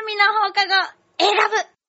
[0.00, 0.72] 神の放課後、
[1.18, 1.79] 選ぶ。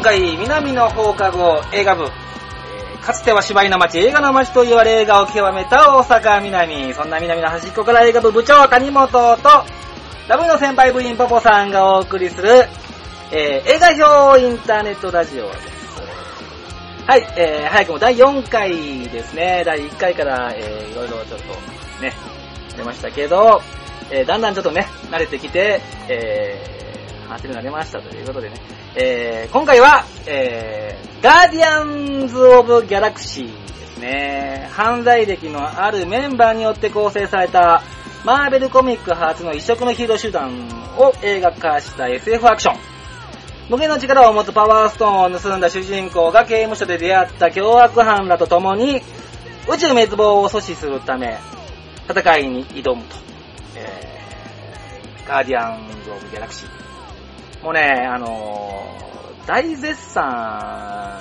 [0.00, 2.08] 4回南の放課後映画部、
[3.02, 6.94] かつては芝居の街、映画の街と言われ映画を極めた大阪南。
[6.94, 9.48] そんな南の端っこから映画部部長谷本と、
[10.28, 12.48] ラブの先輩部員ポポさんがお送りする、
[13.30, 16.02] えー映画表インターネットラジオです。
[17.06, 19.64] はい、えー早くも第4回ですね。
[19.66, 22.14] 第1回から、えーいろいろちょっとね、
[22.76, 23.60] 出ましたけど、
[24.10, 26.79] えーだんだんちょっとね、慣れてきて、えー、
[27.30, 28.56] 話せるようになりましたということでね、
[28.96, 34.68] えー今回は、えー、ガーディアンズ・オブ・ギャラクシーですね。
[34.72, 37.82] 犯罪歴のあるメンバーによって構成された、
[38.24, 42.78] マーベルコミック初の異色のヒーロー集団を映画化した SF アクション。
[43.70, 49.02] 無限の力を持つパワーストーンを盗んだ主人公が刑務所で出会った凶悪犯らと共に、
[49.68, 51.38] 宇宙滅亡を阻止するため、
[52.08, 53.16] 戦いに挑むと。
[53.76, 56.79] えー、ガーディアンズ・オブ・ギャラクシー。
[57.62, 61.20] もうね、あのー大絶賛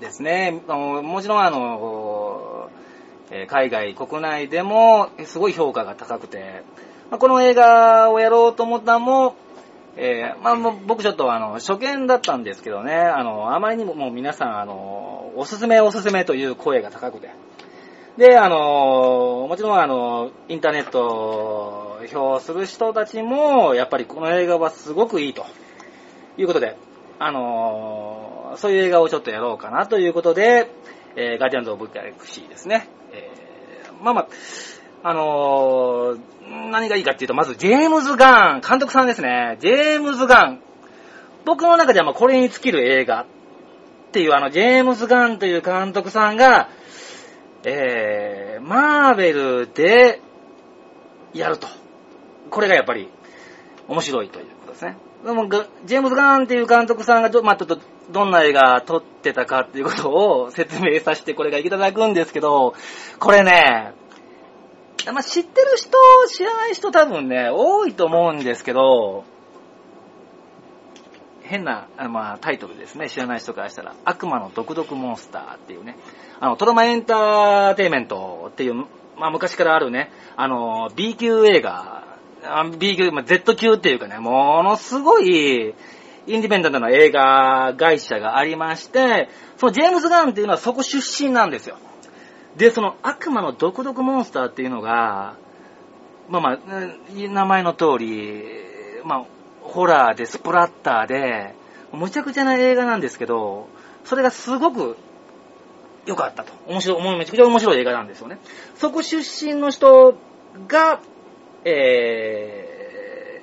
[0.00, 0.62] ですね。
[0.66, 6.64] もちろんあのー海外、国内でもすごい評価が高くて、
[7.10, 9.36] まあこの映画をやろうと思ったのも、
[9.96, 17.30] えーまあ僕ちょっとあの、初見だったんですけどね、あの、あまりにももう皆さんあの、おすすめおすすめという声が高くて。
[18.16, 25.46] で、あの、もちろんあの、インターネット評する人たちも、やっぱりこの映画はすごくいいと
[26.36, 26.76] いうことで、
[27.18, 30.70] あの、そういう映画をちょっとやろうかなということで、
[31.16, 32.88] えーガーディアンズ・オブ・ギャラクシーですね。
[33.12, 34.28] えーまあまあ、
[35.02, 36.20] あのー
[36.70, 39.56] 何がいいかっていうと、まず、ジェームズ・ガン、監督さんですね。
[39.60, 40.60] ジェームズ・ガン。
[41.44, 43.26] 僕の中ではまあこれに尽きる映画っ
[44.12, 46.68] ていう、あの、ジェームズ・ガンという監督さんが、
[47.64, 50.20] えー、マーベルで
[51.34, 51.66] やると。
[52.50, 53.08] これがやっぱり
[53.88, 54.96] 面白いということですね。
[55.24, 55.48] でも、
[55.84, 57.78] ジェームズ・ガーンっていう監督さんがど、まあ、ちょっと、
[58.10, 62.74] どんな映画撮ってたかっていうことを説明させてこれがいただくんですけど、
[63.18, 63.94] これね、
[65.12, 65.90] まあ、知ってる人、
[66.28, 69.24] 知らない人多分ね、多いと思うんですけど、
[71.42, 73.08] 変な、まあ、タイトルですね。
[73.08, 75.96] 知らない人からしたら、悪魔の毒々モンスターっていうね、
[76.40, 78.74] あの、トラマエンターテイメントっていう、
[79.16, 82.05] まあ、昔からあるね、あの、B 級映画、
[82.78, 85.74] B 級、まあ、Z 級っていうかね、ものすごい、
[86.26, 91.76] インディペンデントな映画会社がありまして、そのジェームズ・ガンっていうのはそこ出身なんですよ。
[92.56, 95.36] で、その悪魔の毒々モンスターっていうのが、
[96.28, 96.58] まあまあ、
[97.14, 98.42] 名前の通り、
[99.04, 99.24] まあ、
[99.62, 101.54] ホラーでスプラッターで、
[101.92, 103.68] むちゃくちゃな映画なんですけど、
[104.04, 104.96] それがすごく
[106.06, 106.52] 良かったと。
[106.66, 108.38] 面白い、めちゃくちゃ面白い映画なんですよね。
[108.76, 110.16] そこ出身の人
[110.66, 111.00] が、
[111.68, 113.42] え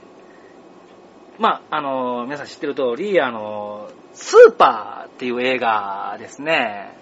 [1.37, 6.95] ー、まあ、あの、皆さん知ってる通り、あの、スーパーっていう映画ですね。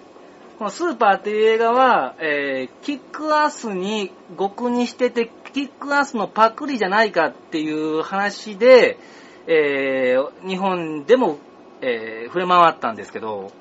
[0.58, 8.98] このスーパーっていう映画は、えー、キックアスに極にしてて、キックアスのパクリじゃないかっていう話で、
[9.46, 11.38] えー、日本でも、
[11.82, 13.52] えー、触れ回ったんですけど、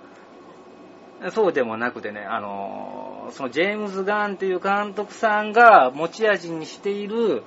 [1.29, 7.43] そうでもなくてね、あのそのジェームズ・ガンっていう監督さんが持ち味にしている、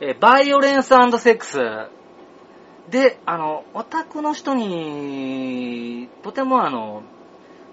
[0.00, 1.58] えバイオレンスセックス
[2.90, 7.02] で、あの、オタクの人に、とてもあの、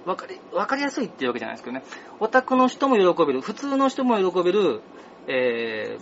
[0.06, 1.84] わかり、わかりやすいっていうわけじゃないですけどね、
[2.20, 4.82] オタクの人も喜べる、普通の人も喜べる、
[5.28, 5.98] え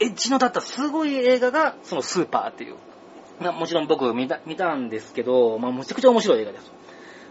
[0.00, 2.76] ー、エッジの立ったすごい映画が、そのスーパーっていう。
[3.40, 6.72] まあもちろん僕見た見たんですけど、まあ、むちゃくちゃ面白い映画です。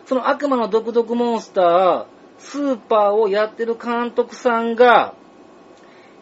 [0.06, 2.06] その悪魔の毒々モンスター
[2.38, 5.16] スーパーをやってる監督さんが、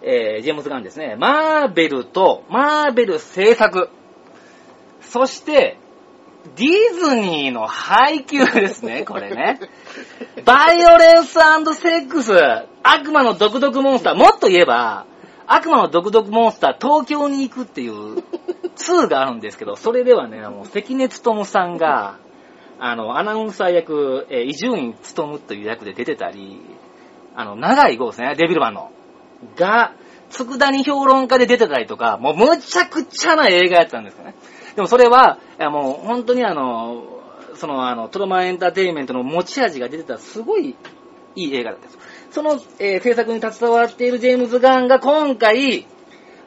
[0.01, 1.15] えー、ジェームズ・ガンですね。
[1.17, 3.89] マーベルと、マーベル制作。
[5.01, 5.77] そして、
[6.55, 9.59] ディズニーの配給ですね、これね。
[10.45, 12.33] バイオレンスセックス、
[12.83, 15.05] 悪魔の毒々モンスター、もっと言えば、
[15.47, 18.23] 悪魔の毒々モンスター東京に行くっていう
[18.75, 22.17] 2があるんですけど、それではね、もう関根勤さんが、
[22.79, 26.61] あの、アナウンサー役、えー伊集院勤という役で出てたり、
[27.35, 28.91] あの、長い号ですね、デビルマンの。
[29.55, 29.93] が、
[30.29, 34.35] 佃煮評論家で出てたりとか、もうむちゃくちゃな映画やったんですよね。
[34.75, 37.03] でもそれは、いやもう本当にあの、
[37.55, 40.75] そのあの、トロマンエンターテインメントの持ち味が出てたすごい
[41.35, 42.31] いい映画だったんです。
[42.31, 45.85] その、えー制作に携わっているジェームズ・ガンが今回、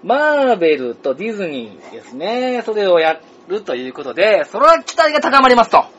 [0.03, 5.98] マーベルとディズニーですね、それをやるということで、それは期待が高まりますと。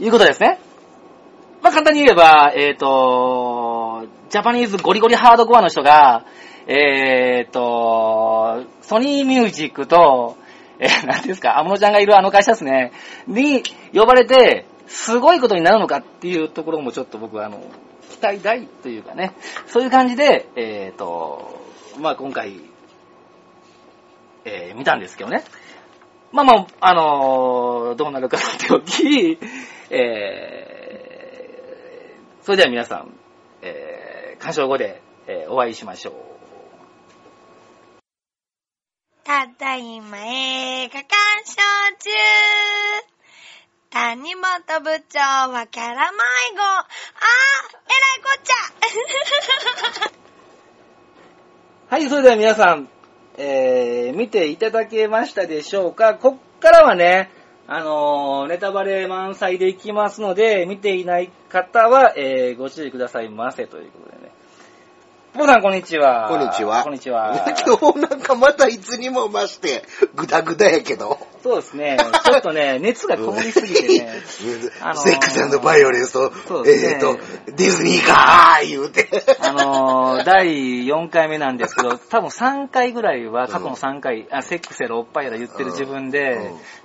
[0.00, 0.60] いうことですね。
[1.62, 6.24] まあ、簡単に言えば、えっ、と、ジャパニーズゴリゴリハードコアの人が、
[6.66, 10.36] えっ、と、ソニーミュージックと、
[10.78, 12.92] えー、なんですか、アムロちゃんがいるあの会社ですね、
[13.26, 13.62] に
[13.92, 17.60] 呼ばれて、すごいことになるのかっていうところもちょっと僕はあの、
[18.10, 19.32] 期待大というかね、
[19.66, 21.58] そういう感じで、えっ、と、
[21.98, 22.60] まあ今回、
[24.44, 25.42] えー見たんですけどね。
[26.32, 29.38] まあまあ、あのーどうなるかさておき、
[29.90, 33.14] えー、それでは皆さん、
[33.62, 36.14] えー、鑑賞後で、えーお会いしましょう。
[39.24, 41.06] ただいま映画鑑
[41.44, 41.56] 賞
[41.98, 42.10] 中
[43.90, 46.18] 谷本部長はキャラ迷
[46.54, 46.62] 子。
[46.62, 48.54] あー、えらいこっちゃ
[51.94, 52.88] はい、それでは皆さん、
[53.38, 57.30] えー、見ていただけましたでしょうかこっからはね、
[57.70, 64.32] あのーネタバレ満載でいきますので、見ていない方は、えー、ご注意くださいませということでね。
[65.34, 66.28] ポポさん、こんにちは。
[66.30, 66.82] こんにちは。
[66.82, 67.44] こんにちは。
[67.66, 69.82] 今日なんかまたいつにも増して、
[70.14, 71.18] ぐだぐだやけど。
[71.42, 71.98] そうですね。
[72.30, 74.22] ちょっとね、 熱がこもりすぎてね。
[74.80, 76.70] あのーセックスバイオレンスと、ね。
[76.70, 79.08] えっ、と、ディズニーかー言うて。
[79.40, 86.42] あのー、第4回目なんですけど、多分3回ぐらいは、過去の3回、あセックスやらおっぱいやら言ってる自分で、うん。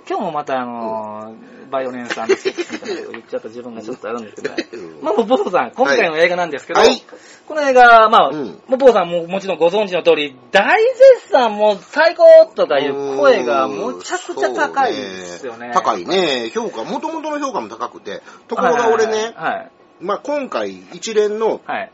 [0.08, 5.02] 今日もまたあのー、バイオレンスセックスみたいなこと言っちゃった自分がちょっとあるんですけど、うん。
[5.02, 7.02] まあ、もうボボさん、今回の映画なんですけど、はい。
[7.48, 8.46] この映画、まあ、うん。
[8.46, 14.92] もうボボさんももちろんご存知の通り、大絶賛もう最高とかいう声がむちゃくちゃ高い
[15.34, 15.70] ですよね。
[15.74, 16.50] 高いね。
[16.50, 18.22] 評価、もともとの評価も高くて。
[18.48, 19.70] ところが俺ね、はい。
[20.00, 21.92] まあ今回一連のはい。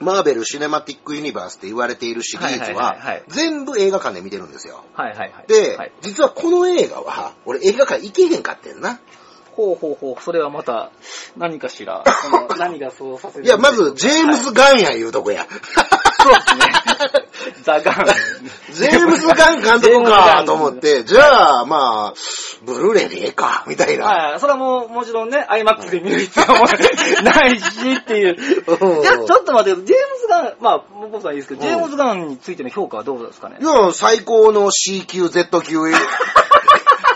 [0.00, 2.96] マーベル・シネマティック・ユニバースって言われているシリーズは
[3.26, 4.84] 全部映画館で見てるんですよ。
[4.94, 5.10] はい。
[5.10, 5.32] はい。
[5.32, 5.46] はい。
[5.48, 9.00] で、はい、実はこの映画は、俺映画館行けへんかってんな。
[9.58, 10.92] ほうほうほう、それはまた、
[11.36, 12.04] 何かしら、
[12.58, 15.48] 何がそうさせるいや、まず、ジェームズ・ガンやいうとこや。
[15.50, 16.66] そうですね。
[17.64, 18.06] ザ・ガン。
[18.70, 22.14] ジェームズ・ガン監督かと思って、じゃあ、まあ、
[22.62, 24.06] ブルーレイでええか、みたいな。
[24.06, 26.66] はい、それはもう、もちろんね、IMAX で見る必要も
[27.22, 28.36] ないしっていう。
[28.80, 29.00] うん。
[29.00, 33.58] いや、ちょっと待って、ジェームズ・ガン、まあ、僕はいいですけど、うんジェームズ・ガンについての評価はどうですかね？
[33.60, 35.78] いや、最高の C 級、Z 級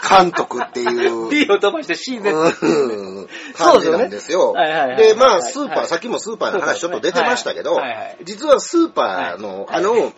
[0.08, 1.30] 監督っていう。
[1.30, 2.32] ?D を飛ばして CZ。
[2.62, 3.28] うん。
[3.54, 4.52] そうですなんですよ。
[4.52, 7.80] はいはいはいで、まあ、はいスーパー、はいさっきもスーパーの話ちょっと出てましたけど
[8.24, 10.12] 実はスーパーの、はいあの、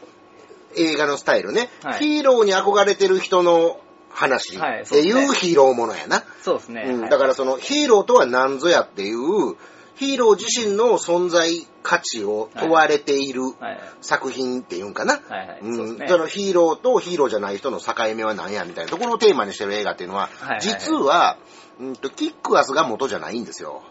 [0.77, 1.71] 映画のスタイルね。
[1.83, 3.79] はい、ヒーローに憧れてる人の
[4.15, 4.57] 話。
[4.57, 6.25] ってはいそうヒーローものやな。
[6.43, 6.85] そうですね。
[6.87, 7.01] うん。
[7.03, 7.11] はい。
[7.11, 9.57] だからそのヒーローとは何ぞやっていう、
[9.97, 13.81] ヒーロー自身の存在価値を問われているはい。
[14.01, 15.15] 作品っていうんかな。
[15.15, 15.59] はいはい。
[15.63, 15.69] う
[16.05, 16.09] ん。
[16.09, 20.61] そのヒーローとヒーローじゃない人の境目は何やみたいなところをテーマにしてる映画っていうのは、はいはい。
[20.61, 21.39] 実は、
[21.81, 23.83] うんと、キックアスが元じゃないんですよ。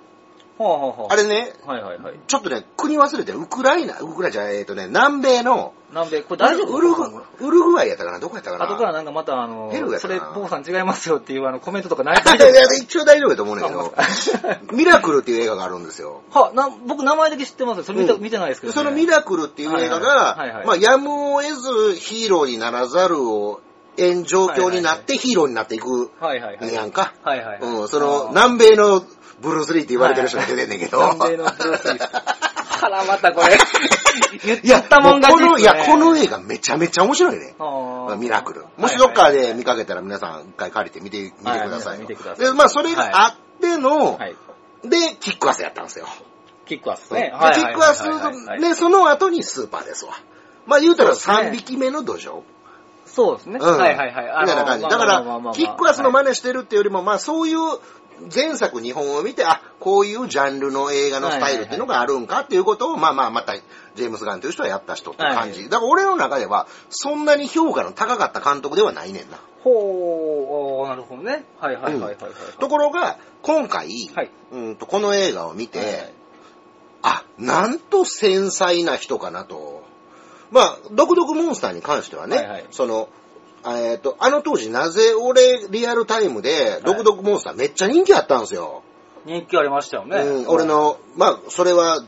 [0.57, 1.07] ほうほうほう。
[1.09, 2.13] あれね、はいはいはい。
[2.27, 7.03] ちょっとね、国忘れてる、ウクライナ、ウクライナじゃない、えっとね、南米の、南米、これ大丈夫ウルグ
[7.39, 8.19] ウルグアイやったかな？
[8.19, 8.65] どこやったかな？
[8.65, 10.35] 後からなんかまたあのペルーやっ、それ、たかな？
[10.39, 12.17] ボーさん違いますよっていうあのコメントとかない？
[12.21, 16.21] いやいや一応大丈夫やと思うねんだけどあ、 ミラクルっていう映画があるんですよ。
[16.31, 17.83] は、な、僕名前だけ知ってますよ。
[17.83, 18.75] それ見た、うん見てないですけど、ね。
[18.75, 23.59] そのミラクルっていう映画はいはいはいが、まあ、やむを得ずヒーローにならざるを
[23.95, 26.73] 得ん状況になってヒーローになっていくはいはいはい。
[26.73, 27.13] やんか。
[27.23, 27.59] はいはいはい。
[27.61, 29.03] うん、その、南米の
[29.41, 30.97] ブルース・リーって言われてる人が出てんねんけど。
[31.13, 32.43] 南米のブルースリー。
[32.85, 33.57] あら、またこれ。
[34.63, 36.23] 言ったもん勝ちこの、いや、この絵。
[36.23, 37.55] 映画めちゃめちゃ面白いね。
[38.17, 38.65] ミラクル。
[38.77, 41.99] もしどっかで見かけたら皆さん一回借りて見て、見てください。
[41.99, 44.35] 見てくださいで、まあ、それがあっての、はい。
[44.83, 46.07] で、キックアスやったんですよ。
[46.65, 47.33] キックアスでね。
[47.55, 48.03] キックアス
[48.59, 50.13] で、その後にスーパーですわ。
[50.65, 52.41] まあ、言うたらそうですね3匹目の土壌。
[53.13, 53.59] そうですね。
[53.61, 54.41] うんはいはいはい。
[54.41, 54.83] みたいな感じ。
[54.83, 57.57] まあだからキックアスの真似してるっていうよりも、まあそういう、
[58.33, 65.61] 前作2本を見て、あ、こういうジャンルの映画のスタイルっていうのがあるんかっていうことを、まあまあ、また、ジェームス・ガンという人はやった人って感じ。
[65.61, 69.39] はいだから俺の中では、そんなに評価の高かった監督ではないねんな。
[69.63, 71.43] ほう、なるほどね。
[71.59, 72.33] はいはいはいはいはい。
[72.59, 76.13] ところが、今回、はいうんとこの映画を見て、はい
[77.03, 79.82] あ、なんと繊細な人かなと。
[80.53, 83.09] まあ、ドクドクモンスターに関してはね、はいはいその、
[83.65, 88.83] えっ、と、あの当時なぜ俺リアルタイムでドクドクモンスターめっちゃ人気あったんですよ。
[89.25, 90.17] 人気ありましたよね。
[90.17, 92.03] うん、俺の、まあ、それは、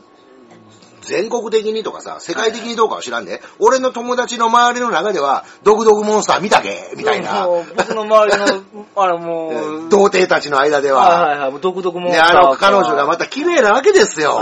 [1.00, 12.40] 全国的にとかさ、世界的にどうかは知らんで、俺の友達の周りの中では、ドクドクモンスター見たけみたいな、もう僕の周りの、 あれもう、童貞たちの間では、はいはいはい、もう独特モンスね、ターか。
[12.40, 14.40] あの彼女がまた綺麗なわけですよ。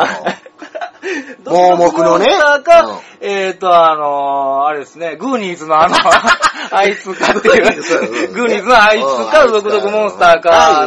[1.44, 5.94] 盲盲目のね モンスターか、うんえっ、と、あのーあれですね、グーニーズのあの、
[6.70, 7.60] あいつかってい
[8.28, 10.42] う、グーニーズのあいつうんか、独特モンスターうん。
[10.42, 10.86] か、あ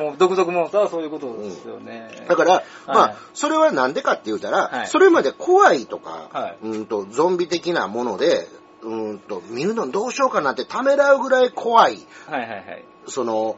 [0.00, 2.26] の、独特モンスターはそういうことですよね。
[2.28, 3.10] だから、まはい。
[3.12, 4.86] あ、それはなんでかって言うたら、はい。
[4.88, 6.56] それまで怖いとか、はい。
[6.62, 8.48] うんと、ゾンビ的なもので、
[8.82, 12.84] うんと、見るのどうしようかなってためらうぐらい怖い、はいはいはい。
[13.06, 13.56] その、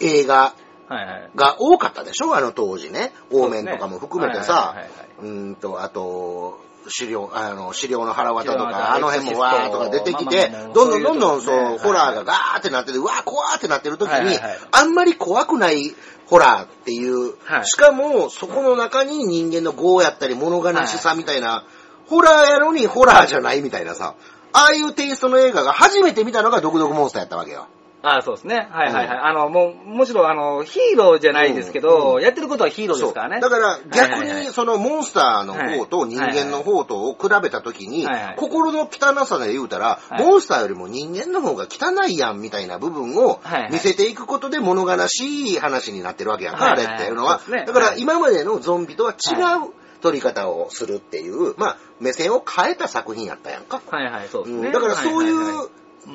[0.00, 0.52] 映画
[0.88, 1.30] はいはい。
[1.34, 2.36] が多かったでしょ？
[2.36, 3.12] あの当時ね。
[3.32, 4.76] オーメンとかも含めてさ。
[5.20, 14.38] うんと、あと、資料、あの、資料の腹渡とか、あの辺もわーとか出てきてどんどんどんどんそう、ホラーがガーってなってて、うわー怖ーってなってる時に
[14.70, 15.94] あんまり怖くない
[16.26, 17.66] ホラーっていうは、い。
[17.66, 21.64] しかもそこの中に人間の業やったり物悲しさみたいな、
[22.06, 24.14] ホラーやのにホラーじゃないみたいなさ、
[24.52, 27.66] ああいうテイストの映画が初めて見たのがドクドクモンスターやったわけよ。
[28.08, 28.68] あそうですね。
[28.70, 29.16] はいはいはい。
[29.16, 29.26] うん。
[29.26, 32.22] あの、もう、もちろん、あの、ヒーローじゃないですけど、うん。
[32.22, 33.40] やってることはヒーローですからね。
[33.40, 34.46] だから逆はいはいはい。
[34.46, 40.22] にそのモンスターの方と人間の方とを比べたときにはいはい、心の汚さで言うたら、はい。
[40.22, 43.72] モンスターよりも人間の方が汚いやんみたいな部分をはいはい。
[43.72, 46.94] 見せていくことで物悲しい話になってるわけやんか、あれはいはい。
[46.96, 47.40] っていうのは。
[47.40, 47.64] そうですね。
[47.66, 48.00] だからはい。
[48.00, 53.80] 今までのゾンビとは違はう撮り方をするっていう、まあ目線を変えた作品やったやんか。
[53.90, 54.66] はいはい、そうですね。
[54.66, 54.72] うん。
[54.72, 55.70] だからそういはははう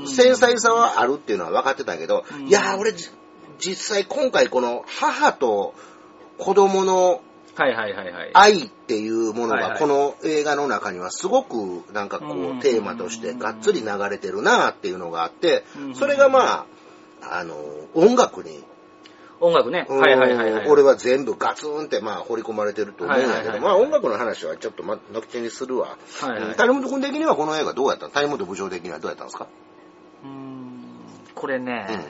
[0.05, 2.47] 繊細さはあるっていうのは分かってたけど、うん。
[2.47, 3.09] いやー俺じ
[3.59, 5.73] 実際今回この母と
[6.37, 7.21] 子供の
[7.55, 8.31] はいはいはいはい。
[8.33, 16.65] 愛っていうものがこの映画の中にはすごくなんかこうテーマとしてがっつり流れてるなっていうのがあってうんそれがま
[17.21, 17.55] ああの
[17.93, 18.63] 音楽に
[19.41, 19.85] 音楽ね。
[19.89, 20.67] はいはいはいはい。
[20.69, 25.97] 俺は全部ガツンってまあ掘り込まれてると思うんだけどまあ音楽の話はちょっとま後にするわ。
[26.21, 26.43] はいはい。
[26.43, 28.11] うん谷本君的にはこの映画どうやったの？
[28.11, 29.47] 谷本部長的にはどうやったんですか？
[31.41, 32.03] これね、うん。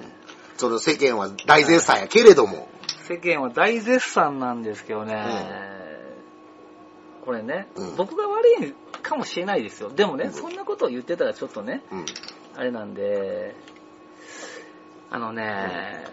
[0.58, 2.68] その世間は大絶賛やけれども。
[3.08, 5.24] 世間は大絶賛なんですけどね、
[7.24, 7.96] これね、うん。
[7.96, 9.90] 僕が悪いかもしれないですよ。
[9.90, 10.34] でもね、うん。
[10.34, 12.06] そんなことを言ってたらちょっとね、うん。
[12.58, 13.56] あれなんで、
[15.10, 16.04] あのね、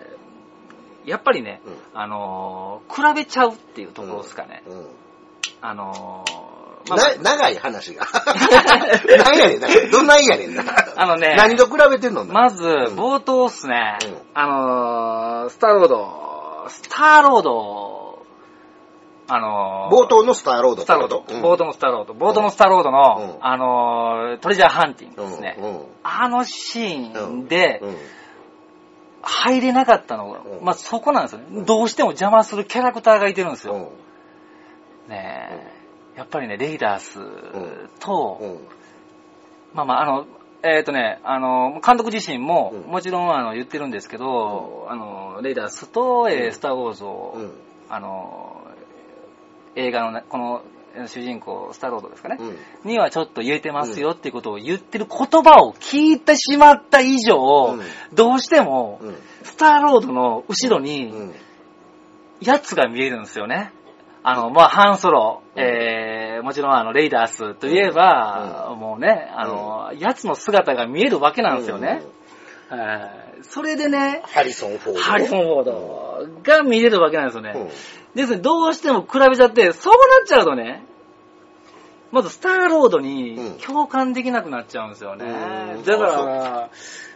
[1.04, 2.00] やっぱりね、うん。
[2.00, 4.62] あのー比べちゃうっていうところですかね。
[4.68, 4.86] うん。
[5.60, 6.57] あのー
[6.88, 8.06] まあな長い話が。
[9.24, 9.68] 何やねんな。
[9.90, 10.62] どんなんやねんな。
[10.96, 11.34] あのね。
[11.36, 12.32] 何と比べてんのな。
[12.32, 12.84] まず、ん。
[12.96, 14.18] 冒頭っすね、うん。
[14.34, 18.22] あのースターロード、スターロード、
[19.28, 19.94] あのー。
[19.94, 21.42] 冒頭のスターロードスターロード、うん。
[21.42, 23.46] 冒頭のスターロード、冒頭のスターロードの、うん。
[23.46, 25.58] あのートレジャーハンティングですね。
[26.02, 27.96] あのシーンでうん。
[29.20, 30.64] 入れなかったのが、うん。
[30.64, 31.64] まあそこなんですよね。
[31.64, 33.74] どうしても邪魔するキャラクターがいてるんですよ。
[33.74, 35.10] うん。
[35.10, 35.77] ねえ
[36.18, 37.20] やっぱりね、レイダース
[38.00, 38.58] と、うん。
[39.72, 40.26] まあまあ、あの、
[40.64, 42.90] えっ、とね、あの、監督自身も、うん。
[42.90, 46.52] もちろんあの言ってるんですけど、あの、レイダースと、えーうん。
[46.52, 47.52] スター・ウォーズを、うん。
[47.88, 48.66] あの、
[49.76, 50.62] 映画のね、この
[50.96, 52.90] えー主人公、スター・ロードですかね、うん。
[52.90, 58.16] にはちょっと言えてますよっていうことを言ってる言葉を聞いてしまった以上、うん。
[58.16, 59.14] どうしても、うん。
[59.44, 61.34] スター・ロードの後ろに、うん。
[62.40, 63.72] やつが見えるんですよね。
[64.22, 65.62] あの、まあ、ハンソロ、うん。
[65.62, 72.02] えー、もちろんあの、レイダースといえば、もうね、あの、やつの姿が見えるわけなんですよね。
[72.68, 73.42] はい。
[73.42, 75.00] それでね、ハリソン・フォード。
[75.00, 77.52] ハリソン・フォードが見れるわけなんですよね。
[77.54, 77.68] うん。
[78.14, 80.84] ですね、どうしても比べちゃって、そうなっちゃうとね、
[82.10, 85.26] まずスターロードに共感できなくなっちゃうんですよね。
[85.76, 85.84] うん。
[85.84, 86.70] だから、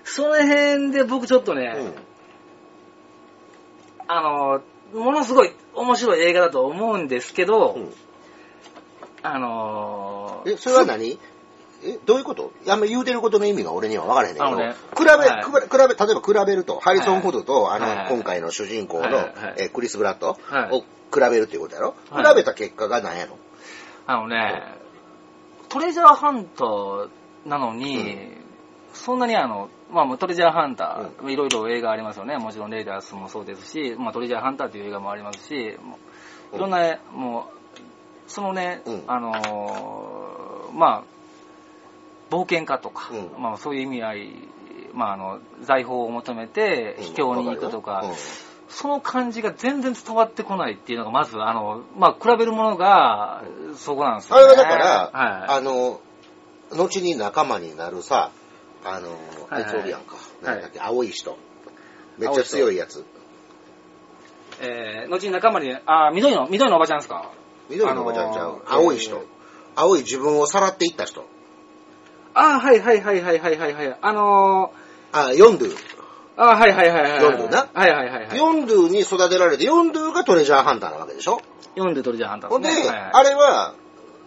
[0.05, 1.95] その辺で僕ちょっとね、うん。
[4.07, 7.93] あの、ものすごい面白い映画だと思うんですけど、うん。
[9.23, 11.19] あのえ、それは何？
[11.85, 12.53] え、どういうこと？
[12.69, 15.45] あんま言うてることの意味が俺には分からへんねんけど、あのね比べ、はい。
[15.45, 18.07] 比べ、例えば比べると、ハリソン・フォードと、あの、はい。
[18.09, 19.15] 今回の主人公の、はい。
[19.15, 19.55] はい。
[19.59, 20.71] えクリス・ブラッドはい。
[20.73, 20.87] を比
[21.31, 22.29] べるっていうことやろ、はい。
[22.29, 23.37] 比べた結果が何やろ
[24.07, 24.63] あのね、
[25.69, 27.09] トレジャーハンター
[27.47, 28.42] なのに、
[28.93, 32.37] そんなにあの、まあトレジャーハンター、いろいろ映画ありますよね。
[32.39, 35.79] もちろんレイダースもそうですし、まあトレジャーハンターという映画もありますし、
[36.53, 39.05] いろんな、もう、そのね、うん。
[39.07, 41.05] あのーま
[42.31, 43.43] あ、冒険家とか、うん。
[43.43, 44.49] まあそういう意味合い、
[44.95, 48.15] まああの、財宝を求めて秘境に行くとか、うん。
[48.69, 53.45] その感じが全然伝わってこないっていうのが、まず、あの、まあ、比べるものが、
[53.77, 54.45] そこなんですよね。
[54.45, 56.01] あれはだから、はい、あの、
[56.71, 58.31] 後に仲間になるさ、
[58.85, 59.17] あの、
[59.51, 60.15] あはいいつおるやんか。
[60.15, 61.37] はいなんだっけ、青い人。
[62.19, 63.05] めっちゃ強いやつ。
[64.61, 67.31] えー、後に仲間に、あー、緑の、緑のおばちゃんですか？
[67.71, 68.83] 緑のおばちゃんちゃうあの。
[68.83, 69.23] ー青い人えー。
[69.77, 71.25] 青い自分をさらっていった人。
[72.35, 73.99] あー、はいはいはいはいはいはいはい。
[74.01, 74.73] あの
[75.12, 75.71] あ、ヨンドゥ。
[75.71, 75.77] ー、
[76.37, 77.23] あー、はいはいはいはい。
[77.23, 78.37] ヨンドゥなはいはいはいはい。
[78.39, 81.41] ヨンドゥに育てられて、ヨンドゥがトレジャーハンターなわけでしょ？
[81.75, 82.89] 読んでトレジャーハンターほんで、ですね。
[82.89, 83.75] はいはいあれは、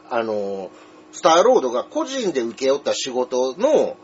[0.09, 0.71] あの、
[1.11, 3.95] スターロードが個人で請け負った仕事の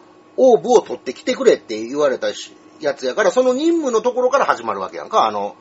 [0.43, 5.55] オーブを取ってきてくれって言われたしやつやから、その任務のところから始まるわけやんか、あの、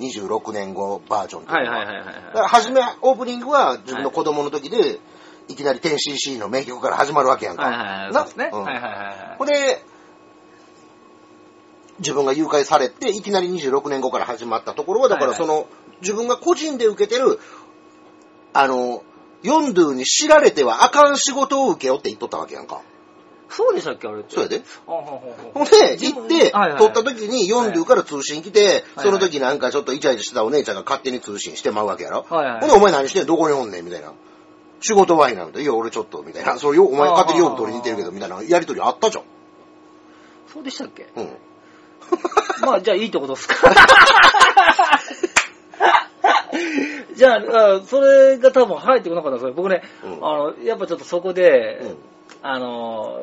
[0.00, 1.78] 26年後バージョンっていうのは。
[1.78, 4.98] はいはいはいはいだから初め、オープニングは自分の子供の時で、
[5.46, 7.62] い、きなり 10cc の名曲から始まるわけやんか。
[7.62, 8.12] はいはいはい。
[8.12, 8.50] そなうですね。
[8.52, 9.36] うんはいはいはいはい。
[9.38, 9.84] ほんで、
[12.00, 15.68] 自分が誘拐されて、いきなり26年後から始まったところは、だからはいはいその、
[16.00, 17.38] 自分が個人で受けてる、
[18.52, 19.04] あの、
[19.44, 22.80] ヨンドゥに知られてはあかん仕事を受けようって言っとったわけやんか。
[23.56, 24.34] そうでしたっけあれって？
[24.34, 24.62] そうやで。
[24.86, 32.26] ほんで、行って、はいはい取った時にヨンドゥから通信来て、はいその時なんかちょっとイチャイチャしてたお姉ちゃんが勝手に通信してまうわけやろ。
[32.28, 33.84] はいはいほんで、お前何してんどこにおんねん？
[33.84, 34.12] みたいな。
[34.80, 36.58] 仕事はいなみたいや、俺ちょっと、みたいな。
[36.58, 39.24] そうお前勝手に用具取りに行ってるけど、みたいなやりとりあったじゃん。
[40.52, 41.06] そうでしたっけ？
[41.16, 41.30] うん。
[42.66, 43.54] まあ、じゃあいいってことですか？
[47.14, 49.54] じゃあ、あそれが多分入ってこなかったんですよ。
[49.54, 51.96] 僕ね、うんあの、やっぱちょっとそこで、うん
[52.42, 53.18] あの、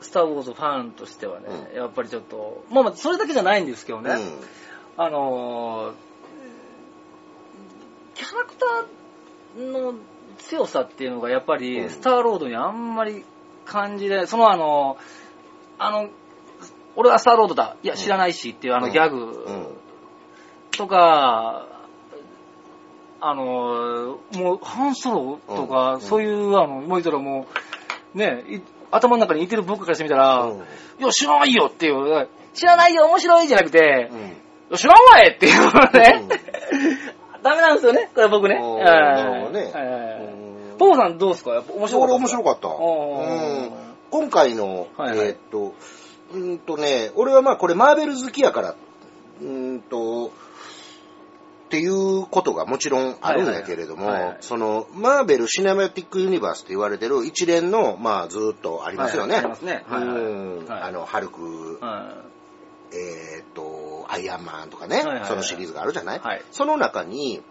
[0.00, 5.04] スター・ウォーズファンとしてはね、うやっぱりちょっと、まあまあ、それだけじゃないんですけどね、うん。
[5.04, 5.94] あの、
[8.14, 9.94] キャラクターの
[10.38, 11.60] 強さっていうのがやっぱうん。
[11.60, 13.24] り、スターロードにあんまり
[13.64, 14.98] 感じで、そのあの、
[15.78, 16.08] あの、
[16.96, 19.66] 俺はスターロードだ、いや知らないしっていうあのギャグうん。
[20.72, 21.66] とか、
[23.24, 26.00] あの、もう、ハンソロとうか、ん。
[26.00, 27.46] そういう、あの、もう言ったらも
[28.14, 30.56] う、ね、い頭の中にいてる僕からしてみたら、うん。
[30.58, 30.60] い
[30.98, 34.18] や、知らないよっていう、知らないよ、面白いじゃなくて、うん。
[34.18, 34.22] い
[34.72, 36.28] や知らんわいっていうね、
[37.42, 38.54] ダメなんですよね、これ僕ね。
[38.56, 40.74] なるほどね。
[40.78, 41.52] ポポさんどうですか？
[41.52, 42.14] やっぱ面白かった。
[42.14, 42.68] 俺面白かった。
[44.10, 45.28] 今回の、はいはい。
[45.28, 45.74] えーっと、
[46.34, 50.30] うーんとね、俺はまあこれマーベル好きやから、うーんと、
[51.72, 54.28] っていうことがもちろんあるんやけれども、はいはい。
[54.28, 59.36] はいその、マーベル・シネマティック・ユニバースって言われてる一連の、まあずーっとありますよね。
[59.36, 59.84] はいはいありますね。
[59.88, 60.16] はいはい。
[60.18, 60.66] うん。
[60.66, 60.82] はい。
[60.82, 62.24] あの、ハルク、は
[62.92, 65.28] えーっと、アイアンマンとかね、はいはいはい。
[65.28, 66.42] そのシリーズがあるじゃない、はい。
[66.50, 67.42] その中に、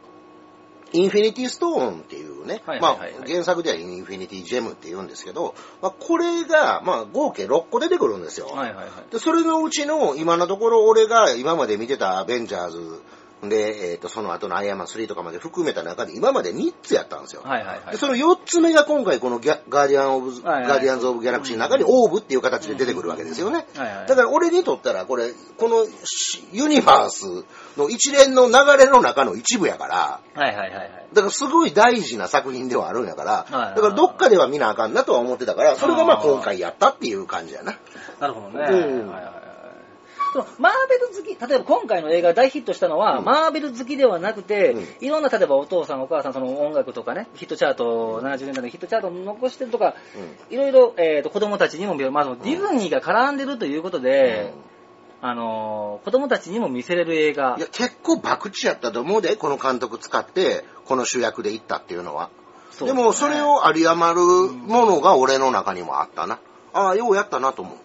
[0.94, 3.14] インフィニティストーンっていうね、はいはいはいはい。
[3.14, 8.52] まあ原作ではインフィニティジェムって言うんですけど、まあ、これが、まあ合計6個出てくるんですよ。
[8.54, 9.12] いはいはいはい。
[9.12, 13.02] で、それのうちの今のところ俺が今まで見てたアベンジャーズ
[13.44, 17.42] で、えっ、と、その後のアイアンマン3とかまで含めた中で今まで3つやったんですよ。
[17.44, 17.98] はいはいはいで、。
[17.98, 23.66] その4つ目が今回このギャガーディアン・オブ、はいはいガーディアンズ・オブ・ギャラクシーの中にオーブっていう形で出てくるわけですよね。
[23.76, 27.46] はいはいだから俺にとったらこれ、このしユニバース
[27.78, 31.08] の一連の流れの中の一部やから、はいはいはいはい。
[31.14, 37.78] だからすごい大事な作品ではあるんやから、いはいだからどっかでは見なあかんなとは思ってたから、それがまあ今回やったっていう感じやな。
[38.20, 38.68] なるほどね。
[38.70, 39.41] うんはいはいはい
[40.32, 49.96] そのマーベル好き、例えば今回の映画大ヒットしたのは、うんマーベル好きではなくて、うんいろんな例えばお父さんお母さんその音楽とかね、ヒットチャート、70年代のヒットチャートを残してるとか、
[50.50, 54.54] いろいろ、えーと子供たちにも見る、まあ、そのディズニーが絡んでるということで、
[55.22, 57.62] あのー子供たちにも見せれる映画い。
[57.62, 62.30] や、結構博打やったと思うで、この監督使って、この主役で行ったっていうのは。
[62.72, 66.40] そうでも、それを有り余るものが俺の中にもあったな。
[66.74, 67.78] ああ、ようやったなと思う。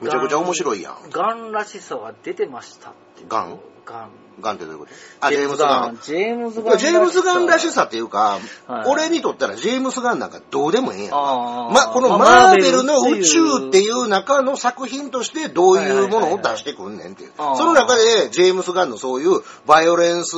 [0.00, 0.96] めちゃくちゃ面白いやん。
[1.10, 3.58] ガンらしさが出てましたっていうガン？
[3.84, 4.10] ガン。
[4.38, 4.92] ガンってどういうこと？
[5.20, 5.98] あ、ジェームズ・ガン。
[6.02, 6.78] ジェームズ・ガン。
[6.78, 17.32] ジェームズ・ガンらしさっていうか、はい俺にとったらジェームズ・ガンなんかどうでもええやんま、このまあマーベルの宇宙っていう中の作品としてどういうものを出してくんねんっていう。
[17.36, 20.36] その中でジェームズ・ガンのそういうバイオレンス。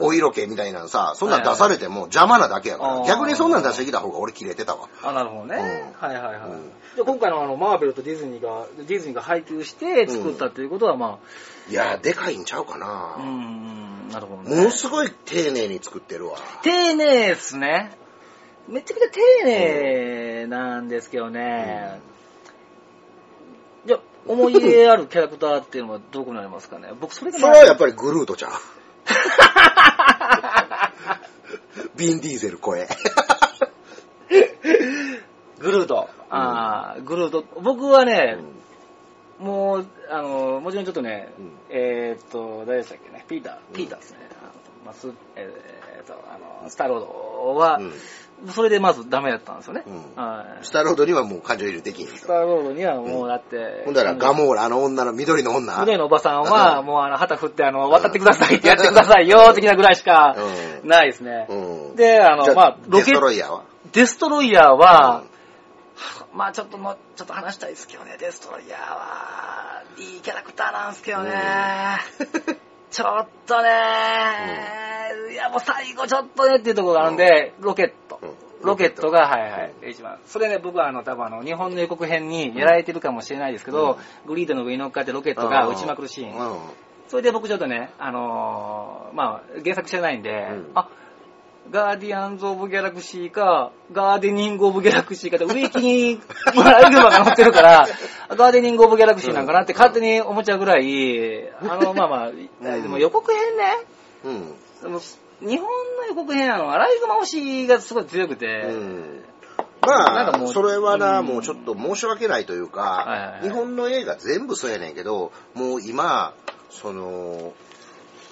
[0.00, 4.88] お色気みたいなのさ、そんなん出されても邪魔なだけやから、逆にそんなん出してきた方が俺キレてたわ。
[5.02, 5.92] あ、なるほどね。
[6.00, 6.50] うんはいはいはい。
[6.50, 11.20] うんで今回のあのマーベルとディズニーが、ディズニーが配給して作ったということは、ま
[11.70, 12.76] いやー、でかいんちゃうかあ、
[13.20, 14.56] うな、ん、なるほどね。
[14.56, 16.38] ものすごい丁寧に作ってるわ。
[16.62, 17.92] 丁寧っすね。
[18.66, 22.00] めちゃくちゃ丁寧なんですけどね。
[23.86, 26.88] じゃあ、思い入れあるキャラクターっていうのはどこになりますかね？
[27.00, 28.50] 僕、それがそれはやっぱりグルートちゃん。
[31.96, 32.86] ビンディーゼル声。
[35.58, 36.08] グルート。
[36.30, 37.44] ああ、グルート。
[37.62, 38.38] 僕はね、
[39.38, 44.18] もう、あの、もちろんちょっとね、うんえーっと、誰でしたっけね、ピーター、ピーターですね。
[44.88, 45.12] まあす。
[45.36, 47.92] えーっと、あの、スターロードは、うん。
[48.52, 49.82] それでまずダメだったんですよね。
[49.86, 50.14] うん。
[50.14, 50.64] はい。
[50.64, 52.16] スターロードにはもう感情移入できんと。
[52.16, 55.78] スターロードにはもうだって、ほんだらガモーラ、あの女の緑の女。
[55.80, 56.86] 緑のおばさんは、うん。
[56.86, 60.34] もうあの、旗振って、あの、渡ってくださいってやってくださいよ、的なぐらいしか
[60.82, 60.88] うん。
[60.88, 61.46] ないですね。
[61.50, 61.96] うん。
[61.96, 63.64] で、あの、まあ、ロデスケトロイヤーは？
[63.92, 65.24] デストロイヤーは、
[66.32, 71.32] まあちょっともう、ちょっと話したいですけどね、デストロイヤーは、いいキャラクターなんですけどね。
[72.90, 73.68] ちょっとね、
[75.32, 78.18] いやもう最後ちょっとねっていうところがあるんで、ロケット。
[78.22, 78.48] うん。
[78.62, 80.18] ロケットが、はいはい、一番。
[80.26, 86.36] それね、僕はあの、多分あの、日本の予告編にやられてるかもしれないですけど、グリードの上に乗っかってロケットが撃ちまくるシーン。
[86.36, 86.58] うん。
[87.06, 90.70] それで僕ちょっとね、あのーまあ、原作知らないんで、ん。
[90.74, 90.88] あ、
[91.70, 96.20] ガーディアンズ・オブ・ギャラクシーか、ガーデニング・オブ・ギャラクシーかって、上行きに、
[96.56, 97.86] アライグマが乗ってるから、
[98.30, 103.78] ガーデニング・オブ・ギャラクシーなんかなって勝手に思っちゃうぐらい、 あの、まあまあ、でも予告編ね、
[104.24, 104.54] うん。
[104.82, 105.00] でも
[105.40, 109.24] 日本の予告編、あの、アライグマ推しがすごい強くて、うん。
[109.86, 111.26] なんかもうまあ、それはな、うん。
[111.26, 116.34] もうちょっと申し訳ないというか日本の映画全部そうやねんけど、もう今、
[116.70, 117.52] その、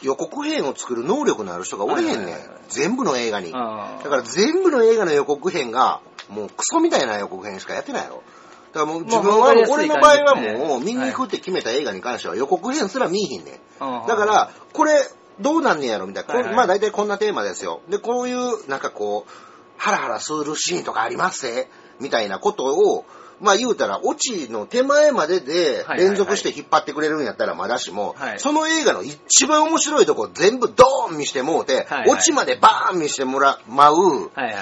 [0.07, 2.37] 予告編を作る能力のある人がおれへんねん。
[2.69, 3.51] 全部の映画に。
[3.51, 8.23] だから全部の映画の予告編が、もうクソみたいな予告編しかやってないやろ。
[8.73, 13.55] だからもう自分は、俺の場合はもう、見に行くって決めた映画に関しては予告編すら見いひんねん。
[13.55, 14.93] うんだから、これ、
[15.41, 16.33] どうなんねやろみたいな。
[16.33, 17.81] こはいはいまあ大体こんなテーマですよ。
[17.89, 19.33] で、こういう、なんかこう、
[19.77, 23.05] ハラハラするシーンとかありますぜみたいなことを、
[23.41, 34.55] まあ言うたら、オチの手前までではい連続して引っ張ってくれるんやったらまだしも、はいその映画の一番面白いとこ全部ドーン見してもうて、はいはいオチまでバーン見してもらまうはいはい。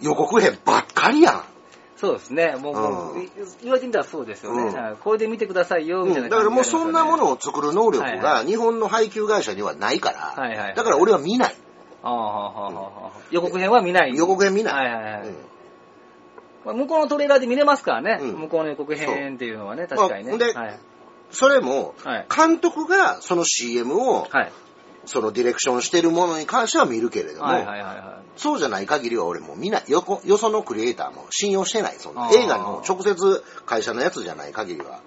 [0.00, 1.44] 予告編ばっかりやん。
[1.96, 2.56] そうですね。
[2.56, 3.30] もう、もううん
[3.62, 4.62] 言われてみたらそうですよね。
[4.64, 7.32] うんはいこれで見てくださいよ、みたいな、うんだからもうそんなものを。
[7.34, 11.56] を作る能力が日本の配給会社にはないから、はいはいはいだから俺は見ない。
[12.02, 14.16] ああはあはあはあ予告編は見ない。
[14.16, 14.74] 予告編見ない。
[14.74, 15.34] はいはいはいうん
[16.64, 18.18] まあ向こうのトレーラーで見れますからね。
[18.20, 20.24] うん向こうの予告編っていうのはね、確かにね。
[20.24, 20.80] まあほんではい。
[21.30, 24.52] それも、はい監督がその CM を、はい。
[25.04, 28.22] そのディレクションしてるものに関しては見るけれども、はいはいはいはい。
[28.36, 29.84] そうじゃない限りは俺もう見ない。
[29.88, 31.96] よこよそのクリエイターも信用してない。
[31.98, 34.90] そんなあー映画の直接会社のやつじゃない限りは。
[34.90, 35.00] はい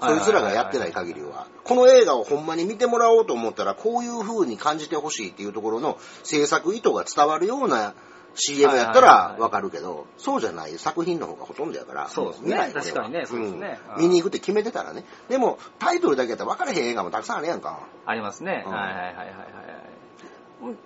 [0.00, 1.48] そいつらがやってない限りは。
[1.64, 7.94] この映画をほんまに見てもらおうと思ったら、こういう風に感じてほしいっていうところの制作意図が伝わるような
[8.38, 10.78] CM やったらわかるけど、そうじゃない。
[10.78, 12.50] 作品の方がほとんどやから、そうですね。
[12.50, 13.26] 見ない確かにね。
[13.26, 13.78] そうですね。
[13.96, 14.02] うん。
[14.02, 15.04] 見に行くって決めてたらね。
[15.28, 17.80] でも、タイトルだけやったら分からへん映画もたくさんあるやんか。
[18.06, 18.64] ありますね。
[18.66, 18.72] うん。
[18.72, 20.76] はいはいはいはいはい。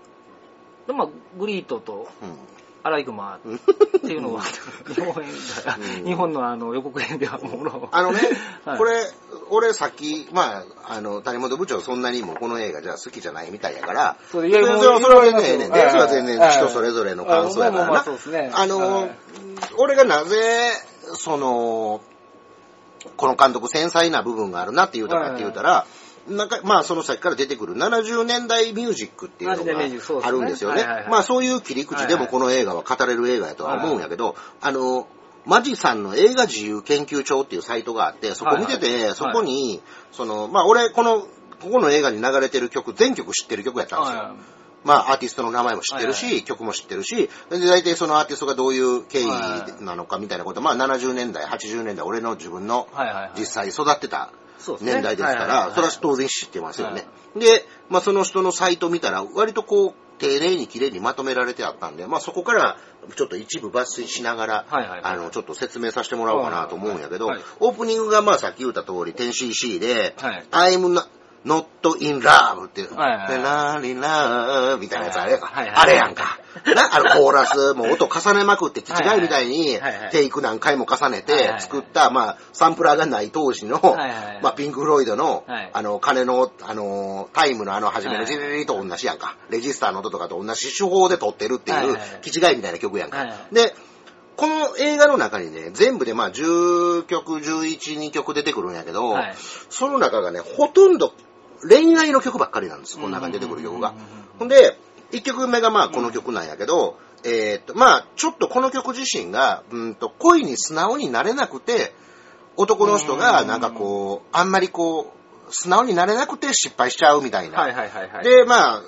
[0.86, 2.36] でまあ、グリートとうん
[2.84, 4.42] アライグマっていうのは、
[4.92, 5.24] 日本
[6.04, 8.20] 日本のあの予告編ではものあのね、
[8.64, 8.78] はい。
[8.78, 9.06] これ、
[9.50, 18.02] 俺さっき、まあ、あの、谷本部長そんなにもこの映画じゃあ好きじゃないみたいやから、それそれは全然それは全然人それぞれの感想やからな。
[18.02, 18.50] そうですね。
[18.52, 19.16] あのはい、
[19.78, 20.72] 俺がなぜ、
[21.14, 22.00] その、
[23.16, 25.84] この監督繊細な部分があるなって言うたかって言うたら、なん
[26.48, 30.32] か、まあ、その先から出てくる70年代ミュージックっていうの70年代ミュージックそうですね。
[30.32, 30.84] があるんですよね。
[31.10, 35.06] まあ、そういう切り口でもこの映画は語れる映画やとは思うんやけど、あの、
[35.44, 39.82] マジさんの映画自由研究庁っていうサイトがあって、そこ見てはいて、そこに、
[40.12, 41.22] その、まあ、俺、この、
[41.60, 44.36] ここの映画に流れてる曲、全曲知ってる曲やったんですよ。
[44.84, 49.26] はいまあ、アーティストの名前も知ってるし、はい曲も知ってるし、で大体そのアーティストがどういう経緯
[49.84, 53.32] なのかみたいなこと、まあ70年代、80年代、俺の自分のはいはいはい。
[53.38, 54.32] 実際育ってた
[54.80, 55.74] 年代ですから、はいはいはい。
[55.74, 57.06] それは当然知ってますよね。
[57.36, 62.76] で、まあその人のサイト見たら、割とこう、丁寧に綺麗にまとめられてあったんで、まあそこから
[63.16, 65.00] ちょっと一部抜粋しながら、はいはいはい。
[65.04, 70.46] あの、ちょっと説明させてもらおうかなと思うんやけど、はいはいオープニングがまあさっき言った通り、10cc で、はい。
[70.50, 71.04] I'm
[71.44, 71.66] not
[72.00, 76.38] in love っていう、はいはいでラリラーみたいなやつあれやんか、はいはいあれやんか。
[76.74, 83.80] な、あのコーラス、 もう音重ねまくって、気違いみたいにテイク何回も重ねて作った、まあ、サンプラーがない当時の、
[84.42, 89.36] まあ、ピンク・フロイドのはい、あの、鐘の、あの、タイムのあの、初めはいのジリリリと同じやんか。
[89.50, 93.26] レジスターの音とかと同じ手法で撮ってるっていう気違いみたいな曲やんか。
[93.50, 93.74] で、
[94.36, 99.34] この映画の中にね、全部でまあ10曲、11、2曲出てくるんやけど、はい。
[99.68, 101.12] その中がね、ほとんど
[101.68, 102.96] 恋愛の曲ばっかりなんです。
[102.96, 103.94] この中に出てくる曲が。
[104.38, 104.78] ほんで、
[105.12, 111.94] 1曲目がまあこの曲なんやけど、えーっと、まあちょっとこの曲自身が、うんと、恋に素直になれなくて、
[112.56, 115.12] 男の人がなんかこう、あんまりこ
[115.48, 117.58] う、素直になれなくて失敗しちゃうみたいな。
[117.58, 118.24] はいはいはいはい。
[118.24, 118.82] で、まあ、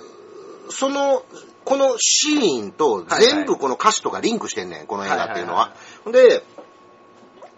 [0.70, 1.24] その、
[1.64, 5.74] このシーンと全部この歌詞とかリンクしてんねん、この映画っていうのは。
[6.10, 6.42] で、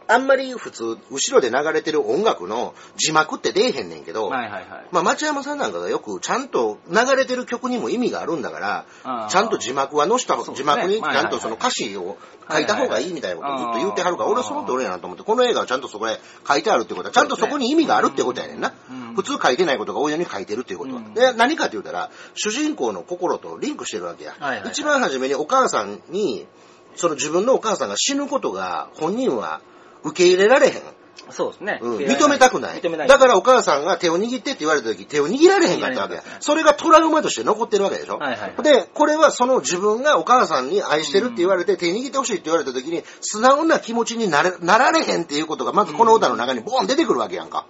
[0.09, 4.65] あんまり普通、後ろで流れてる音楽の字幕って出えへんねんけど、はいはいはい。
[4.93, 12.19] まあ、町山さんなんかがよくちゃんと流れてる曲にも意味があるんだからちゃんと字幕は載した、ね字幕にちゃんとその歌詞を
[12.51, 19.15] 書いた方がいいみたいなことをずっと言ってはるから、俺はその通りやなと思って、この映画はちゃんとそこで書いてあるってことは、ちゃんとそこに意味があるってことやねんなうん。
[19.15, 21.15] 普通書いてないことが多いのに書いてるっていうことはうん。
[21.15, 24.67] で、何かって言ったら、主人公の心とリンクしてるわけやはいはいは。
[24.67, 26.47] い一番初めにお母さんに、
[26.95, 29.61] その自分のお母さんが死ぬことが本人は
[30.07, 30.83] 受け入れられへん。
[31.31, 31.81] そうですね。
[31.83, 32.81] うん認めたくない。
[32.81, 33.09] 認めない。
[33.09, 36.21] だからお母さんが手を握ってって言われた時、手を握られへんかったわけ。
[36.41, 38.19] それがトラウマとして残ってるわけでしょ。
[38.19, 47.67] はいはいはいで、これはその自分がお母さんに愛してるって言われて、手握ってほしいって言われた時に、素直な気持ちになれなられへんっていうことが、まずこの歌の中にボーン出てくるわけやんか。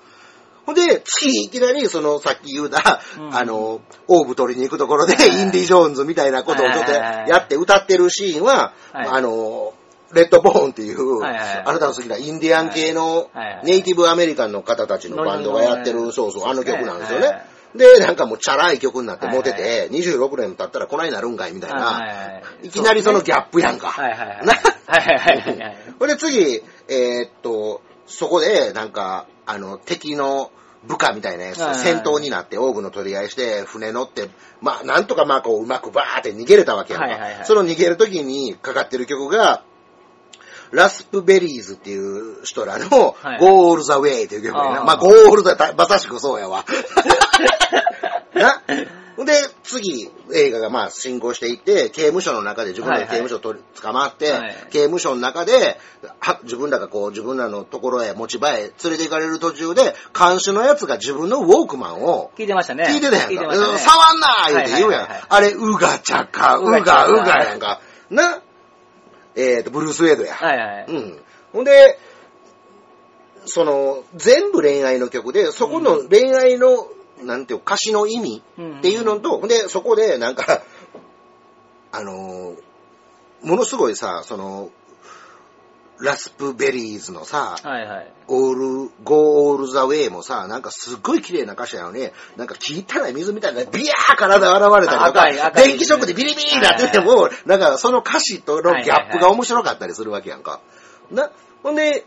[0.67, 9.75] ほんで、次いきなり、その、さっき言うた、うんあの、オーブ取りに行くところで、インディ・ジョーンズみたいなことをちょっとやって歌ってるシーンは、はいあの、
[10.13, 13.31] レッドボーンっていう、はいはいはいあなたの好きなインディアン系の
[13.65, 17.57] ネイティブアメリカンの方たちのバンドがやってる、そうそう、あの曲なんですよはいはね。
[17.77, 23.89] で、なんかもうチャラい曲になってモテはいて、26年経ったらこないなるんかいみたいはいはいはな、いいきなりそのギャップやんか。
[23.89, 24.47] はいはいはい。
[24.47, 25.77] なはいはいはいはい。
[25.99, 30.51] ほんで次、えーっと、そこで、なんか、あの、敵の
[30.85, 37.09] 部下みたいなやつはいはいと戦闘になって、オーブの取り合いして、船乗って、まあ、なんとかまあ、こう、うまくバーって逃げれたわけやんか。
[37.09, 39.63] はいはいはいその逃げる時にかかってる曲が、
[40.71, 44.81] ラスプベリーズっていう人らの、はい Go All the Way っていう曲やな。
[44.81, 46.65] あーまあ、Go All the Way、まさしくそうやわ。
[48.35, 48.63] な？
[49.25, 55.79] で、次、映画がまあ進行していって、刑務所の中で自分らで刑務所を取り捕まって、はい刑務所の中で、
[56.21, 62.85] は自分らがこう、自分らのところへ、持ち場へ連れて行かれる途中で、監視のやつが自分のウォークマンを聞いてましたね。
[62.89, 63.31] 聞いてたやんか。
[63.31, 63.79] 聞いてましたね。
[63.79, 65.09] 触んなー言うて言うやん。
[65.29, 67.81] あれ、うがちゃか、うがうがやんか。
[68.11, 68.43] な？
[69.37, 70.35] えっ、と、ブルース・ウェイドや。
[70.35, 70.85] はいはい。
[70.89, 71.19] うん。
[71.53, 71.99] ほんで、
[73.45, 76.89] その、全部恋愛の曲で、そこの恋愛の、
[77.23, 78.43] なんていうか歌詞の意味
[78.79, 80.63] っていうのと、ほんで、そこで、なんか、
[81.93, 82.67] あのー
[83.43, 84.71] ものすごいさ、その、
[86.01, 88.13] ラスプベリーズのさ、はいはい。
[88.29, 94.45] オール、ゴーオールザウェイもさ、なんかすっごい綺麗な歌詞なのに、なんか汚い水みたいな、ビヤー体現
[94.81, 100.61] れたりとか、赤い電気ショックでビリビリになってても、なんかその歌詞とのギャップが面白かったりするわけやんか。
[101.11, 101.31] な、
[101.63, 102.05] ほんで、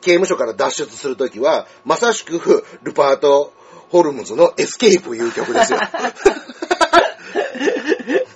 [0.00, 3.52] 刑務所から脱出するときは、まさしく、ルパート・
[3.88, 5.80] ホルムズのエスケープいう曲ですよ。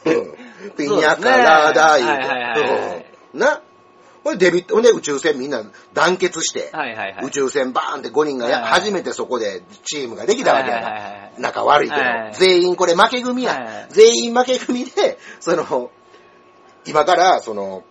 [0.06, 0.38] うん
[0.76, 3.04] ピニャカラダ言うはいはいはいはいて。
[3.34, 3.60] うんな。
[4.28, 5.62] ほんで、デビット、ほんで宇宙船みんな
[5.94, 7.24] 団結して、はいはいはい。
[7.24, 11.32] 宇宙船バーンって5人がや、はいはい初めてそこでチームができたわけやはいはいはいはない。
[11.38, 15.90] 仲悪いけど、はいはい全員これ負け組や、はいはい全員負け組で、 その、
[16.86, 17.84] 今から、その、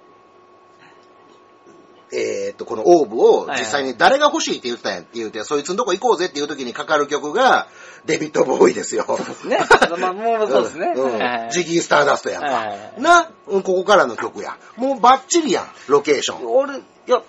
[2.11, 7.67] えーっと、このオーブを実際に誰が欲しいって言ってたんやって言うて、そいつのとこ行こうぜっていう時にかかる曲が、
[8.07, 9.05] デビッド・ボーイですよ。
[9.45, 9.59] ね。
[9.99, 10.93] まあ、もう そうですね。
[10.95, 12.47] うんジギー・スターダストやんか。
[12.47, 14.57] はいはいはいな、うんここからの曲や。
[14.77, 16.55] もうバッチリやん、ロケーション。
[16.55, 17.21] 俺、いや、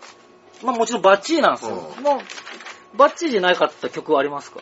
[0.63, 1.93] まあもちろんバッチリなんですよ。
[1.99, 2.19] うまあ、
[2.97, 4.61] バッチリじゃなかった曲ありますか？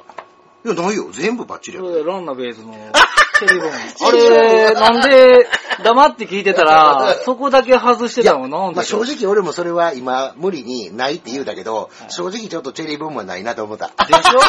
[0.65, 1.07] いや、ないよ。
[1.13, 2.07] 全部バッチリやん。
[2.07, 2.73] ランナベイズの
[3.39, 4.07] チェリーン。
[4.09, 5.47] あれ、なんで
[5.85, 8.41] 黙って聞いてたら、 そこだけ外してたの？
[8.41, 13.91] なんまあで正直俺もそれは今無理にないって言うたけど、正直ちょっとチェリーブームはないなと思った。
[14.07, 14.41] でしょ？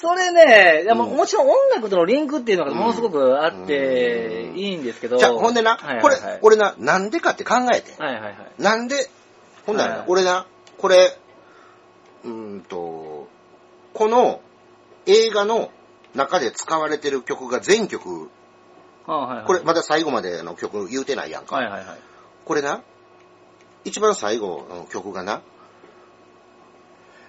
[0.00, 5.18] それね、いやもうんもちろん音楽とのリンクっていうのがものすごくあってうんいいんですけど。
[5.18, 8.02] じゃあ、ほんでな、これ俺な、なんでかって考えて。
[8.02, 8.34] はいはいはい。
[8.58, 9.10] なんで、
[9.66, 10.46] ほんならな、はい俺な、
[10.78, 11.18] これ、
[12.24, 13.28] うーんと、
[13.92, 14.40] この
[15.04, 15.70] 映画の
[16.14, 18.30] 中で使われてる曲が全曲、
[19.06, 19.46] あはいはい。
[19.46, 21.56] これまだ最後までの曲言うてないやんか。
[21.56, 21.98] はいはいはい。
[22.46, 22.82] これな、
[23.84, 25.42] 一番最後の曲がな、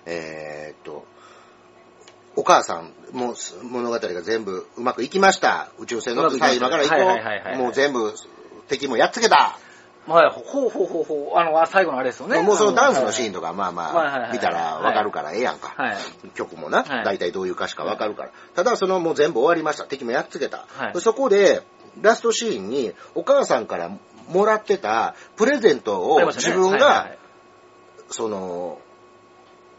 [0.05, 1.05] えーっと、
[2.35, 5.69] お母さん、もう物語が全部うまくいきました。
[5.79, 7.55] 宇宙船乗ってさあ今から行こはいはいはいはう。
[7.55, 8.13] いもう全部
[8.69, 9.57] 敵もやっつけた。
[10.07, 11.37] はい、ほうほうほうほう。
[11.37, 12.41] あの、あ最後のあれですよね。
[12.41, 15.73] もうそのダンスのシーンととか、まあまあ、見たらわかるからええやんか。
[15.77, 15.97] はい。
[16.33, 18.31] 曲もな、はい大体どういう歌詞かわかるから。
[18.55, 19.83] ただそのもう全部終わりました。
[19.83, 20.65] 敵もやっつけた。
[20.69, 21.61] はいそこで、
[22.01, 23.91] ラストシーンにお母さんから
[24.29, 27.11] もらってたプレゼントを自分はが、
[28.09, 28.79] その、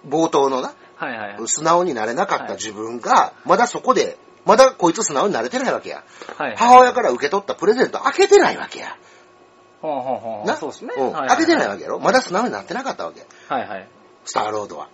[0.07, 0.73] 冒頭のな、い
[1.07, 1.21] はいはい。
[1.21, 1.49] はいはいはい。
[1.49, 6.05] 素直になれなかった自分が、まだそこでまだこいつ素直に慣れてないわけや。
[6.37, 6.57] はい。
[6.57, 8.97] 母親から受け取ったプレゼント開けてないわけや。
[9.81, 10.57] ほうほうほうな？
[10.57, 10.95] そうですね。
[10.97, 11.99] うんはい開けてないわけやろ？
[11.99, 13.27] まだ素直になってなかったわけ。
[13.49, 13.89] はいはい。
[14.25, 14.89] スターロードは。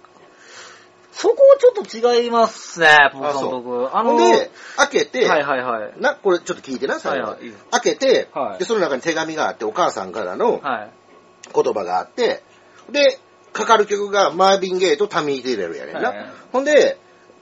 [1.13, 3.97] そこはちょっと違いますね、僕あそうの僕。
[3.97, 6.01] あほんで、開けて、はいはいはい。
[6.01, 7.37] な、これちょっと聞いてな、最後。
[7.73, 10.91] 開けて、はいで、その中に手紙があって、お母さんからのはい。
[11.53, 12.45] 言葉があって、
[12.91, 13.19] で、
[13.59, 16.11] かかる曲がマービン・ゲイとタミー・ティレルやねんな。
[16.11, 16.99] はいはいほんで、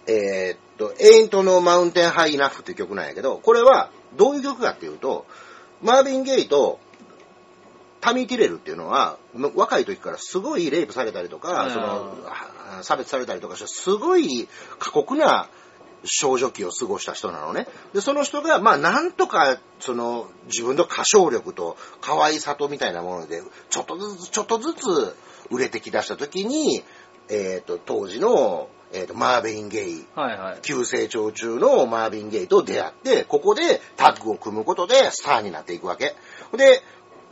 [0.09, 5.27] えーっと、エイントのマウンテン・ハイ・ナフっていう曲なんやけど、これはどういう曲かっていうと、
[5.83, 6.81] マービン・ゲイと
[8.01, 11.87] タミー・ティレルっていうのは、む若い時からすごいレイプされたりとか、うんその、
[12.25, 14.49] は差別されたりとかして、すごい
[14.79, 15.49] 過酷な
[16.07, 17.66] 少女期を過ごした人なのね。
[17.95, 25.16] で、その人が、まあ、なんとか、その、自分の歌唱力と可愛さとみたいなもので、ちょっとずつ、ちょっとずつ
[25.51, 26.85] 売れてきだした時に、
[27.29, 30.59] えっ、と、当時の、えっ、と、マーヴィン・ゲイ、はいはい。
[30.62, 36.14] 急成長中のマーヴィン・ゲイと出会って、ここでタッグを組むことでスターになっていくわけ。
[36.57, 36.83] で、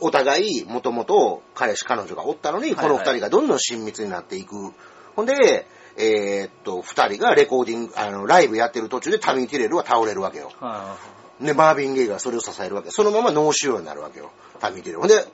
[0.01, 4.73] お互い、もともと彼氏彼女がおったのに、はいはいこの二人がどんどん親密になっていく。
[5.15, 5.65] ほんで、
[5.97, 10.51] えーっと、二人がレコーディング、あの、ライブやってる途中でタミー・ティレルは倒れるわけよ。
[10.59, 10.97] は
[11.39, 12.91] で、マーヴィン・ゲイがそれを支えるわけ。
[12.91, 14.31] そのまま脳腫瘍になるわけよ。
[14.59, 14.99] タミー・ティレル。
[14.99, 15.25] ほんで、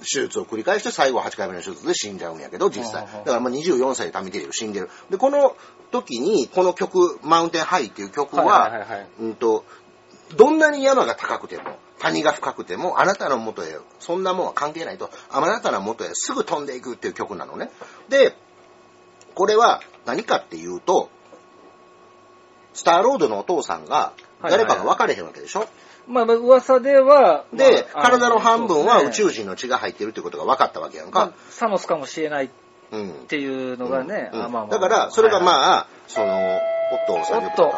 [0.00, 3.02] 手術を繰り返して最後は8回目の手術で死んじゃうんやけど、実際。
[3.02, 4.90] だからまあ24歳でタミー・ティレル死んでる。
[5.10, 5.56] で、この
[5.90, 8.38] 時に、この曲、マウンテン・ハイっていう曲い。
[8.38, 8.86] は。
[9.20, 9.64] うんと、
[10.36, 17.70] どんなに山が高くても、谷が深くても、あなたの元へ、そんなもんは関係ないと、あなたの元へすぐ飛んでいくっていう曲なのね。
[18.08, 18.36] で、
[19.34, 21.10] これは何かっていうと、
[22.72, 25.66] スターロードのお父さんが、誰かが分かれへんわけでしょ、
[26.06, 31.18] まあ、噂では、で、まあ体の半分は宇宙人の血が入ってるってことが分かったわけやんか。
[31.18, 31.32] まあ。
[31.50, 32.50] サノスかもしれないっ
[32.92, 33.12] うん。
[33.26, 34.44] ていうのがね、うん。
[34.44, 36.60] あまあまあだから、それがあ、まあ、その、
[36.92, 37.64] おっと、さんおっと。
[37.66, 37.72] ね。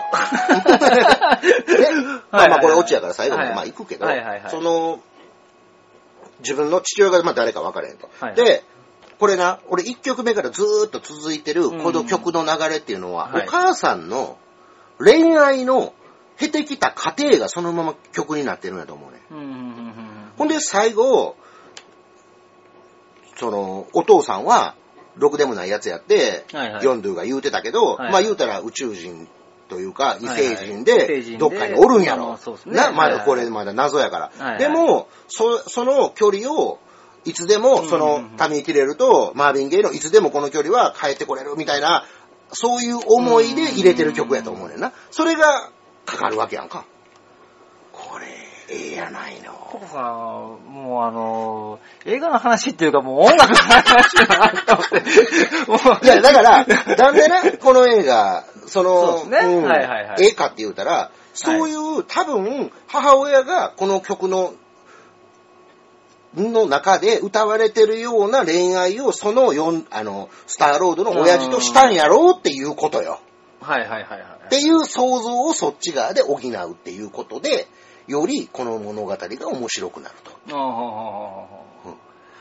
[2.30, 3.56] まあまあ、これオチやから最後まではい。
[3.56, 5.00] まあ行くけどはいはいはい、その、
[6.40, 8.10] 自分の父親がまあ誰か分からへんと。
[8.20, 8.34] はい。
[8.34, 8.62] で、
[9.18, 13.46] これな、俺1曲目からずーっと続いてるこの曲の流れっていうのは、はい。
[13.46, 14.38] お母さんの
[14.98, 15.92] 恋愛の
[16.36, 19.20] 経てきた過程がそのまま曲になってるんやと思うね。
[19.30, 21.36] うんうんうんうんほんで最後、
[23.36, 24.76] その、お父さんは、
[25.16, 26.84] ろくでもないやつやって、はいはい。
[26.84, 29.26] ヨンドゥが言うてたけど、はいまあ言うたら宇宙人
[29.68, 30.54] というか、異はいはい。
[30.54, 32.32] 星人でどっかにおるんやろ。
[32.32, 32.66] あそうです。
[32.66, 32.76] ね。
[32.76, 34.32] な、まはいはいだこれまだ謎やから。
[34.38, 34.58] はいはい。
[34.58, 36.78] でも、そ、その距離を、
[37.28, 42.04] いつでも、その、タミー・ティレルとマーヴィン・ゲイのいつでもこの距離は帰ってこれるみたいな、
[42.52, 44.92] そういう思いで入れてる曲やと思うねんな。
[45.10, 45.70] それが
[46.06, 46.86] かかるわけやんか。
[47.92, 48.26] これ、
[48.70, 49.52] ええやないの。
[49.52, 55.88] ココさん、もうあの、映画の話っていうかもう音楽の話だなと思って。
[55.88, 56.64] もういや、だから、
[56.96, 64.54] なんでね、この映画、その、そうですねんはいはいはいええかって言うたら、そういう、多分、母親がこの曲の、
[66.34, 73.20] の中で歌われてるような恋愛を、そのよん、あの、スターロードの親父としたんやろうっていうことよ。
[73.60, 74.20] はいはいはいはい。
[74.46, 77.66] っていう想像をそっち側で補うっていうことで、
[78.06, 80.54] よりこの物語が面白くなると。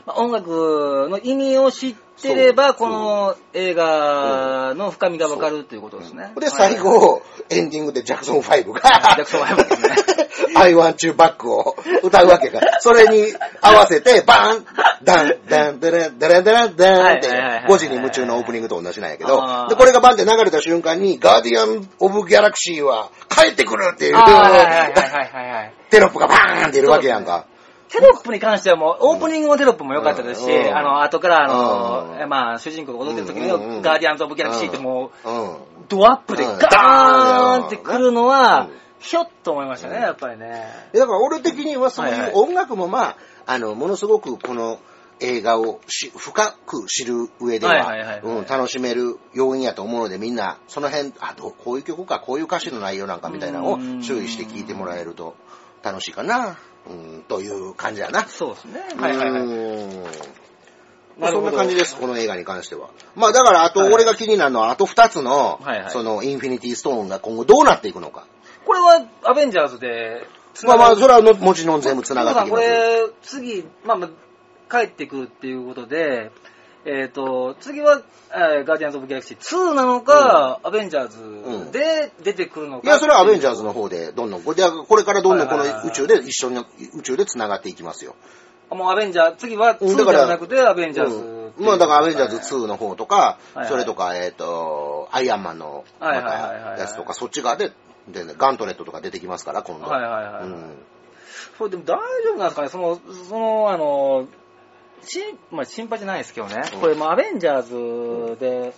[0.08, 6.32] まあ音楽の意味を知ってれば、この映画の深みがわかるっていうことですね。
[6.40, 12.60] で、最後、エンディングでジャクソン5が、ジャクソン5ですね I want you back を歌うわけか。
[12.80, 14.66] それに合わせて、バーン
[15.04, 24.14] ダン、ダン、ダラン、ダラン、ダラン、ダンって、はいはいはいはい5時に夢中のオープニングと同じなんやけどで、これがバンって流れた瞬間に、ガーディアン・オブ・ギャラクシーは帰ってくるっていう。
[25.90, 27.44] テロップがバーンって出るわけやんか。
[27.88, 30.76] テロップに関してはもう、オープニングのテロップも良かったですし、うん。
[30.76, 32.28] あの、後からあの、うん。
[32.28, 35.56] まあ、主人公が踊ってる時のガーディアンズ・オブ・ギャラクシーってもう、うん。
[35.88, 36.58] ドアップでうん。
[36.58, 40.66] ガーンってくるのはうん、ひょっと思いましたね、やっぱりね。
[40.92, 44.78] だから俺的にはそうはいう音楽もまあ、あの、ものすごくこの
[45.20, 54.02] 映画をし深く知る上では楽しめる要因やと思うのでみんなその辺、あ、こういう曲か、こういう歌詞の内容なんかみたいなのをうん。
[54.02, 55.34] 注意して聴いてもらえると
[55.82, 58.26] 楽しいかな、うん、という感じやな。
[58.26, 58.80] そうですね。
[58.96, 59.42] はいはいはい。
[59.42, 60.04] うん
[61.18, 62.90] なるほどそんな感じです、この映画に関しては。
[63.16, 68.26] まあだから、あと、はい俺が気になるのは、あと2つのはいはい、その、インフィニティストーンが今後どうなっていくのか。
[68.64, 70.28] これは、アベンジャーズで、
[70.64, 72.68] まあまあ、それはのもちろん全部繋がってきこます。
[72.68, 74.10] れ、次、まあまあ、
[74.70, 76.30] 帰ってくるっていうことで、
[76.84, 82.86] えっ、と、次は、えーガーディアンズ・オブ・ギャラクシー2なのか、アベンジャーズで出てくるのか。
[82.86, 83.58] いや、それはアベンジャーズ。
[83.58, 86.64] ズの方で、どんどん、これでこれからどんどんこのはいはいはい宇宙で一緒に、
[86.94, 88.14] 宇宙で繋がっていきますよ。
[88.70, 91.18] もうアベンジャー、次は2うんだからじゃなくてアベンジャーズう
[91.58, 97.72] うんまあだからアベンジャーズ2の方とかはいは、いそれとか、えっと、アイアンマンの、まはいはいはいはいはいたやつとか、そっち側で
[98.08, 99.86] でね、ガントレットとか出てきますから、今度。
[99.86, 100.44] はいはいはい。
[100.44, 100.76] うん
[101.58, 104.28] これでも大丈夫なんですかねその、その、あの、
[105.02, 105.20] し
[105.50, 106.62] まあ、心配じゃないですけどね。
[106.74, 108.74] うんこれもうアベンジャーズで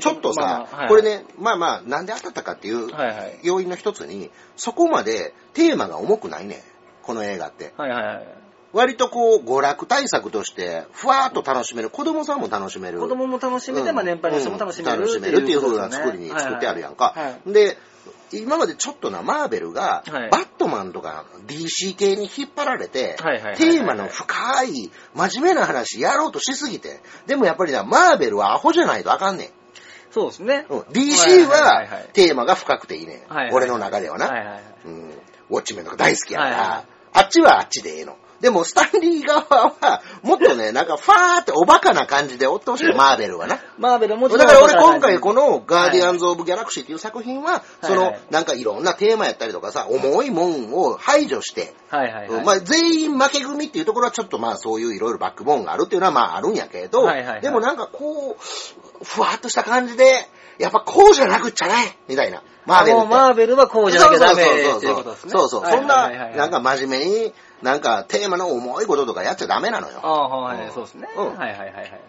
[0.00, 3.40] ちょっとさ、まあまあはいこれね、まあまあ、なんで当たったかっていうはいはい。
[3.42, 6.62] 要因の一つに、そこまでテーマが重くないね。
[7.02, 7.72] この映画って。
[7.76, 8.26] はいはいはい。
[8.72, 11.90] 割とこう、娯楽対策として、ふわーっと楽しめる。
[11.90, 13.00] 子供さんも楽しめる。
[13.00, 17.12] 子供も楽しめて、まあ年配の人も楽しめる、うん楽しめるっていう風な作りに作ってあるやんか。
[17.16, 17.78] はいはいで、
[18.32, 23.16] 今までちょっとな、マーベルが、はいバットマンとか DC 系に引っ張られて、
[23.56, 29.48] テーマの深い、真面目な話やろうとしすぎて、でもやっぱりな、マーベルはアホじゃないとあかんねん。
[30.10, 30.66] そうですね。
[30.68, 33.52] うん、DC はテーマが深くていいねん。
[33.52, 34.60] 俺の中ではな。
[35.48, 38.16] ウォッチメンとか大好きやから、あっちはあっちでええの。
[38.40, 43.58] でも、スタンリー側は、もっとね、なんか、ファーっておバカな感じでおってほしい、マーベルはな。
[43.78, 52.44] マーベルもちろんだから俺今回このガーディアンズ・オブ・ギャラクシーっていう作品は、そのなんかいろんなテーマやったりとかさ、重いもんを排除して、はいはいはい。
[52.44, 60.28] まあ全員負け組っていうところはちょっとまあそういういろいろバックボーンがあるっていうのはまああるんやけど、はいはいはいでもなんかこう、ふわっとした感じで、
[60.58, 62.42] やっぱこうじゃなくっちゃねみたいな。
[62.66, 65.32] マーベルマーベルはこうじゃなきゃダメっていうことですね。
[65.32, 65.62] そうそう。
[65.62, 70.00] はいそんな、なんか真面目に、なんかテーマの重いこととかやっちゃダメなのよ。
[70.02, 71.08] ああ、はい、うんそうですね。
[71.16, 72.00] うんはいはいはいはい。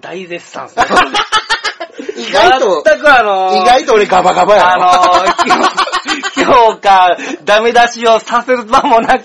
[0.00, 0.84] 大絶賛ですね。
[2.16, 9.24] 意外と、全くあのー、意外と俺ガバガバやあのー、 評価、ダメ出しをさせる場もなく、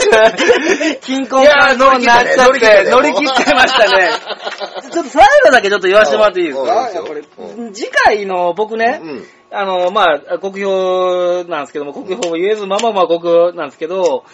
[1.02, 4.10] 金婚感動になっちゃって、乗り切っちゃいましたね。
[4.92, 6.90] ちょっと最後だけちょっと言わせてもらっていいですか？
[7.74, 14.26] 次回の僕ね、うんあの、まあ、国評なんですけども、国評も言えず、まあまあまあ国なんですけど、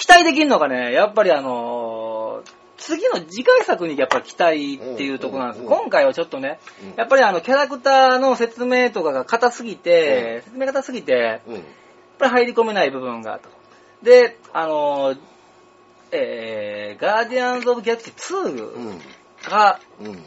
[0.00, 2.42] 期待できるのがね、やっぱりあの
[2.78, 5.60] 次の次回作にやっぱり期待っていうところなんです。
[5.60, 11.64] うんうんうん今回はちょっとねうん、やっぱりあの、キャラクターの説明とかが硬すぎて、説明硬すぎて、やっうん。
[12.18, 13.50] ぱり入り込めない部分があと。
[14.02, 15.14] で、あの
[16.12, 18.98] えー、ガーディアンズ・オブ・ギャラクシー2うん。
[19.48, 20.22] が、うん。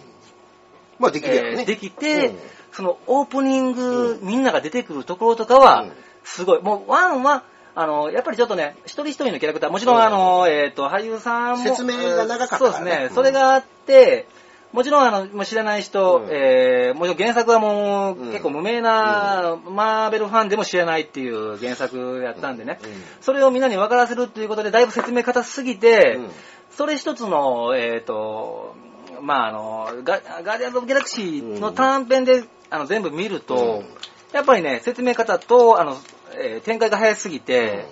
[1.00, 1.62] まあできるやろね。
[1.62, 2.38] えーできて、うん
[2.74, 5.92] そのオープニング、みんなが出てくるところとかはうん、
[6.24, 6.62] すごい。
[6.62, 7.44] もう、ワンは、
[7.76, 10.00] あの、やっぱりちょっとね、一人一人のキャラクター、もちろん、う。
[10.00, 11.64] んあの、えっ、と、俳優さんも。
[11.64, 12.60] 説明が長かったね。
[12.60, 13.06] そうですね。
[13.10, 14.28] うんそれがあって、
[14.74, 16.28] もちろん、あの、もう知らない人、うん。
[16.32, 18.32] えー、もちろん原作はもう、うん。
[18.32, 22.80] 結構無名な、マーベルファンでも知らないっていう原作やったんでね。
[22.84, 22.90] うん。
[23.22, 26.30] それをみんなに分からせるっていうことで、だいぶ説明硬すぎて、うん。
[26.72, 28.76] それ一つの、えっ、と、
[29.22, 33.86] まあ、あのガ、ガーディアンズ・オブ・ギャラクシーの短編で、あの全部見ると、うん。
[34.34, 35.98] やっぱりね、説明方と、あの、
[36.36, 37.86] えー展開が早すぎて、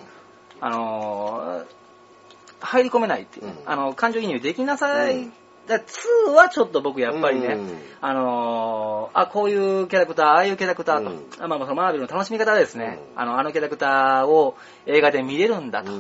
[0.60, 1.66] あのー
[2.64, 3.54] 入り込めないっていう、うん。
[3.66, 5.18] あの、感情移入できなさい。
[5.18, 5.34] うん。
[5.68, 7.78] だ2はちょっと僕やっぱりね、うん。
[8.02, 11.26] あのーあ、こういうキャラクター、ああいうキャラクターと、うん。
[11.40, 13.20] あまあまあそのマーベルの楽しみ方ですね、うん。
[13.22, 15.92] あの、あのキャラクターを映画で見れるんだと。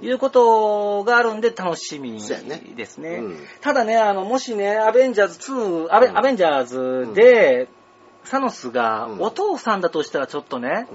[0.00, 2.12] いうことがあるんで楽しみ
[2.76, 3.16] ですね。
[3.16, 6.18] うんただね、あの、もしね、アベンジャーズ2、アベ,、うん。
[6.18, 7.68] アベンジャーズで、
[8.22, 9.20] サノスがうん。
[9.22, 10.86] お父さんだとしたらちょっとね、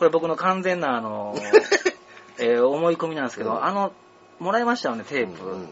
[0.00, 1.34] これ僕の完全なあの、
[2.40, 3.92] えー思い込みなんですけど、うんあの、
[4.38, 5.44] もらいましたよね、テープ。
[5.44, 5.66] うんうんうん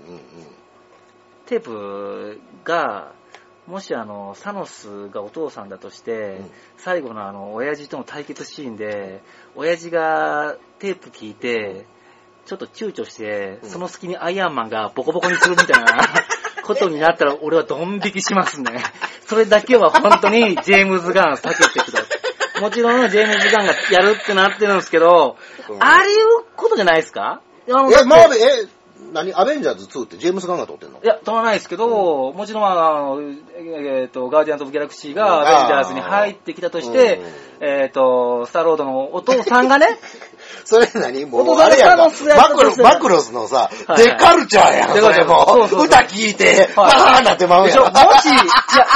[1.46, 3.12] テープが、
[3.66, 9.22] もしあの、サノスがお父さんだとして、うん最後のあの、親父との対決シーンで、
[9.56, 11.86] 親父がテープ聞いて、
[12.44, 15.86] ちょっと躊躇して、うんその隙にアイアンマンがボコボコにするみたいな
[16.64, 18.82] ことになったら、俺はドン引きしますね。
[19.26, 21.97] それだけは本当にジェームズ・ガン避けてください。
[22.60, 25.36] もちろんジェームズ・ガンがやるってなってるんですけど、
[25.68, 25.82] うん。
[25.82, 27.40] ありうことじゃないですか？
[27.66, 28.68] え、てマーベル、え、
[29.12, 31.00] 何アベンジャーズ2ってジェームス・ガンが撮ってんの？
[31.02, 35.16] いや、撮らないですけど、もちろん、あの、えっ、と、ガーディアンズ・オブ・ギャラクシーうん。
[35.16, 37.20] がアベンジャーズに入ってきたとして、
[37.60, 39.98] えっ、と、スターロードのお父さんがね、
[40.64, 42.10] それ何もう、あれやんか。
[42.36, 44.04] マクロたとしたらマクロスのさ、はい。
[44.04, 45.46] デカルチャーやん、それも。
[45.48, 45.86] そうそうそう。
[45.86, 47.22] 歌聞いて、わはい。
[47.22, 47.78] ーなってまうやん。
[47.78, 48.86] もし、いや、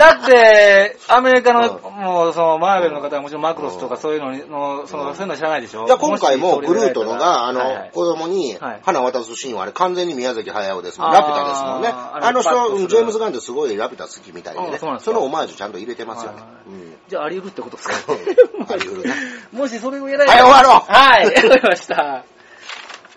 [0.00, 5.84] だって、アメリカの、うもう、その、マーベルの方はもちろんマクロスとかそういうのにの、その、そういうの知らないでしょ？
[5.86, 7.60] じゃあ今回もグルートのが、あの
[7.92, 8.80] 子供にはい。
[8.82, 11.12] 花渡すシーンはあれ完全に宮崎駿ですもん。
[11.12, 11.88] ラピュタですもんね。
[11.92, 16.38] あの人、ジェームズ・ガンってすごいラピュタ好きみたいでそのオマージュちゃんと入れてますよね。
[17.08, 18.12] じゃあ、あり得るってことですか？
[18.70, 19.14] あり得るな。
[19.52, 20.90] もしそれをやらはい、終わろう。
[20.90, 22.24] はい、わかりました。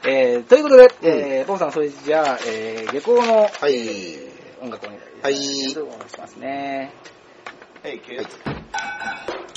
[0.05, 4.19] えー、ということで、えー、ポンさん、それじゃあ、えー、下校のはい。
[4.61, 6.93] 音楽をお願はいいお願いしますね。
[7.81, 8.01] はい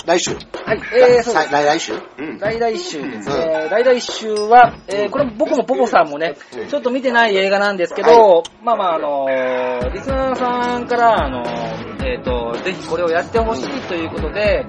[0.05, 0.31] 来週。
[0.31, 1.51] はい、えー、そうです。
[1.51, 1.93] 来来週？
[2.17, 2.39] うん。
[2.39, 3.67] 来来週ですね。
[3.69, 6.37] 来来週は、えー、これ僕もポポさんもね、
[6.69, 14.65] ちょっと見てない映画なんですけど、まあまあ、あのーリスナーさんから、あのーえっ、と、ぜひこれをやってほしいということで、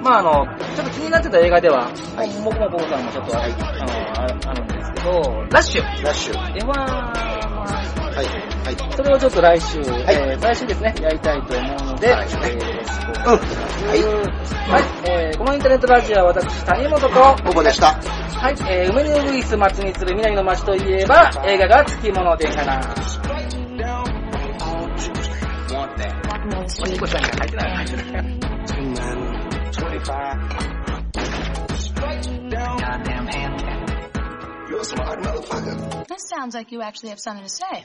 [0.00, 5.10] まああの、ちょっと気になってた映画では、はいももこもこさんもちょっとあ,、はいあのああるんですけど、
[5.50, 6.34] ラッシュラッシュ。
[6.34, 7.35] F1 は
[8.22, 8.26] い。
[8.26, 8.96] はい。
[8.96, 14.26] それをちょっと来週、いえー来週ですね、やりたいと思うので、はいえー、うん。
[14.26, 14.26] はい。
[14.70, 17.92] はい、えー、このインターネットラジオは私、谷本と、ここでした。
[17.94, 22.80] はい、えー、梅にウグイス松にする南の町といえば、映画がつきものでかな。
[26.82, 27.76] おにこちゃんが入ってない。
[27.76, 28.36] 入ってない。
[32.56, 33.86] Goddamn hand cannon.
[34.68, 36.06] You're a smart motherfucker.
[36.08, 37.84] This sounds like you actually have something to say.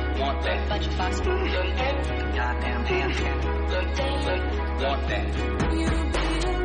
[0.21, 0.69] Want that.
[0.69, 1.19] Bunch of fox.
[1.19, 3.41] Goddamn cannon.
[4.79, 5.25] Want that.
[5.73, 6.60] You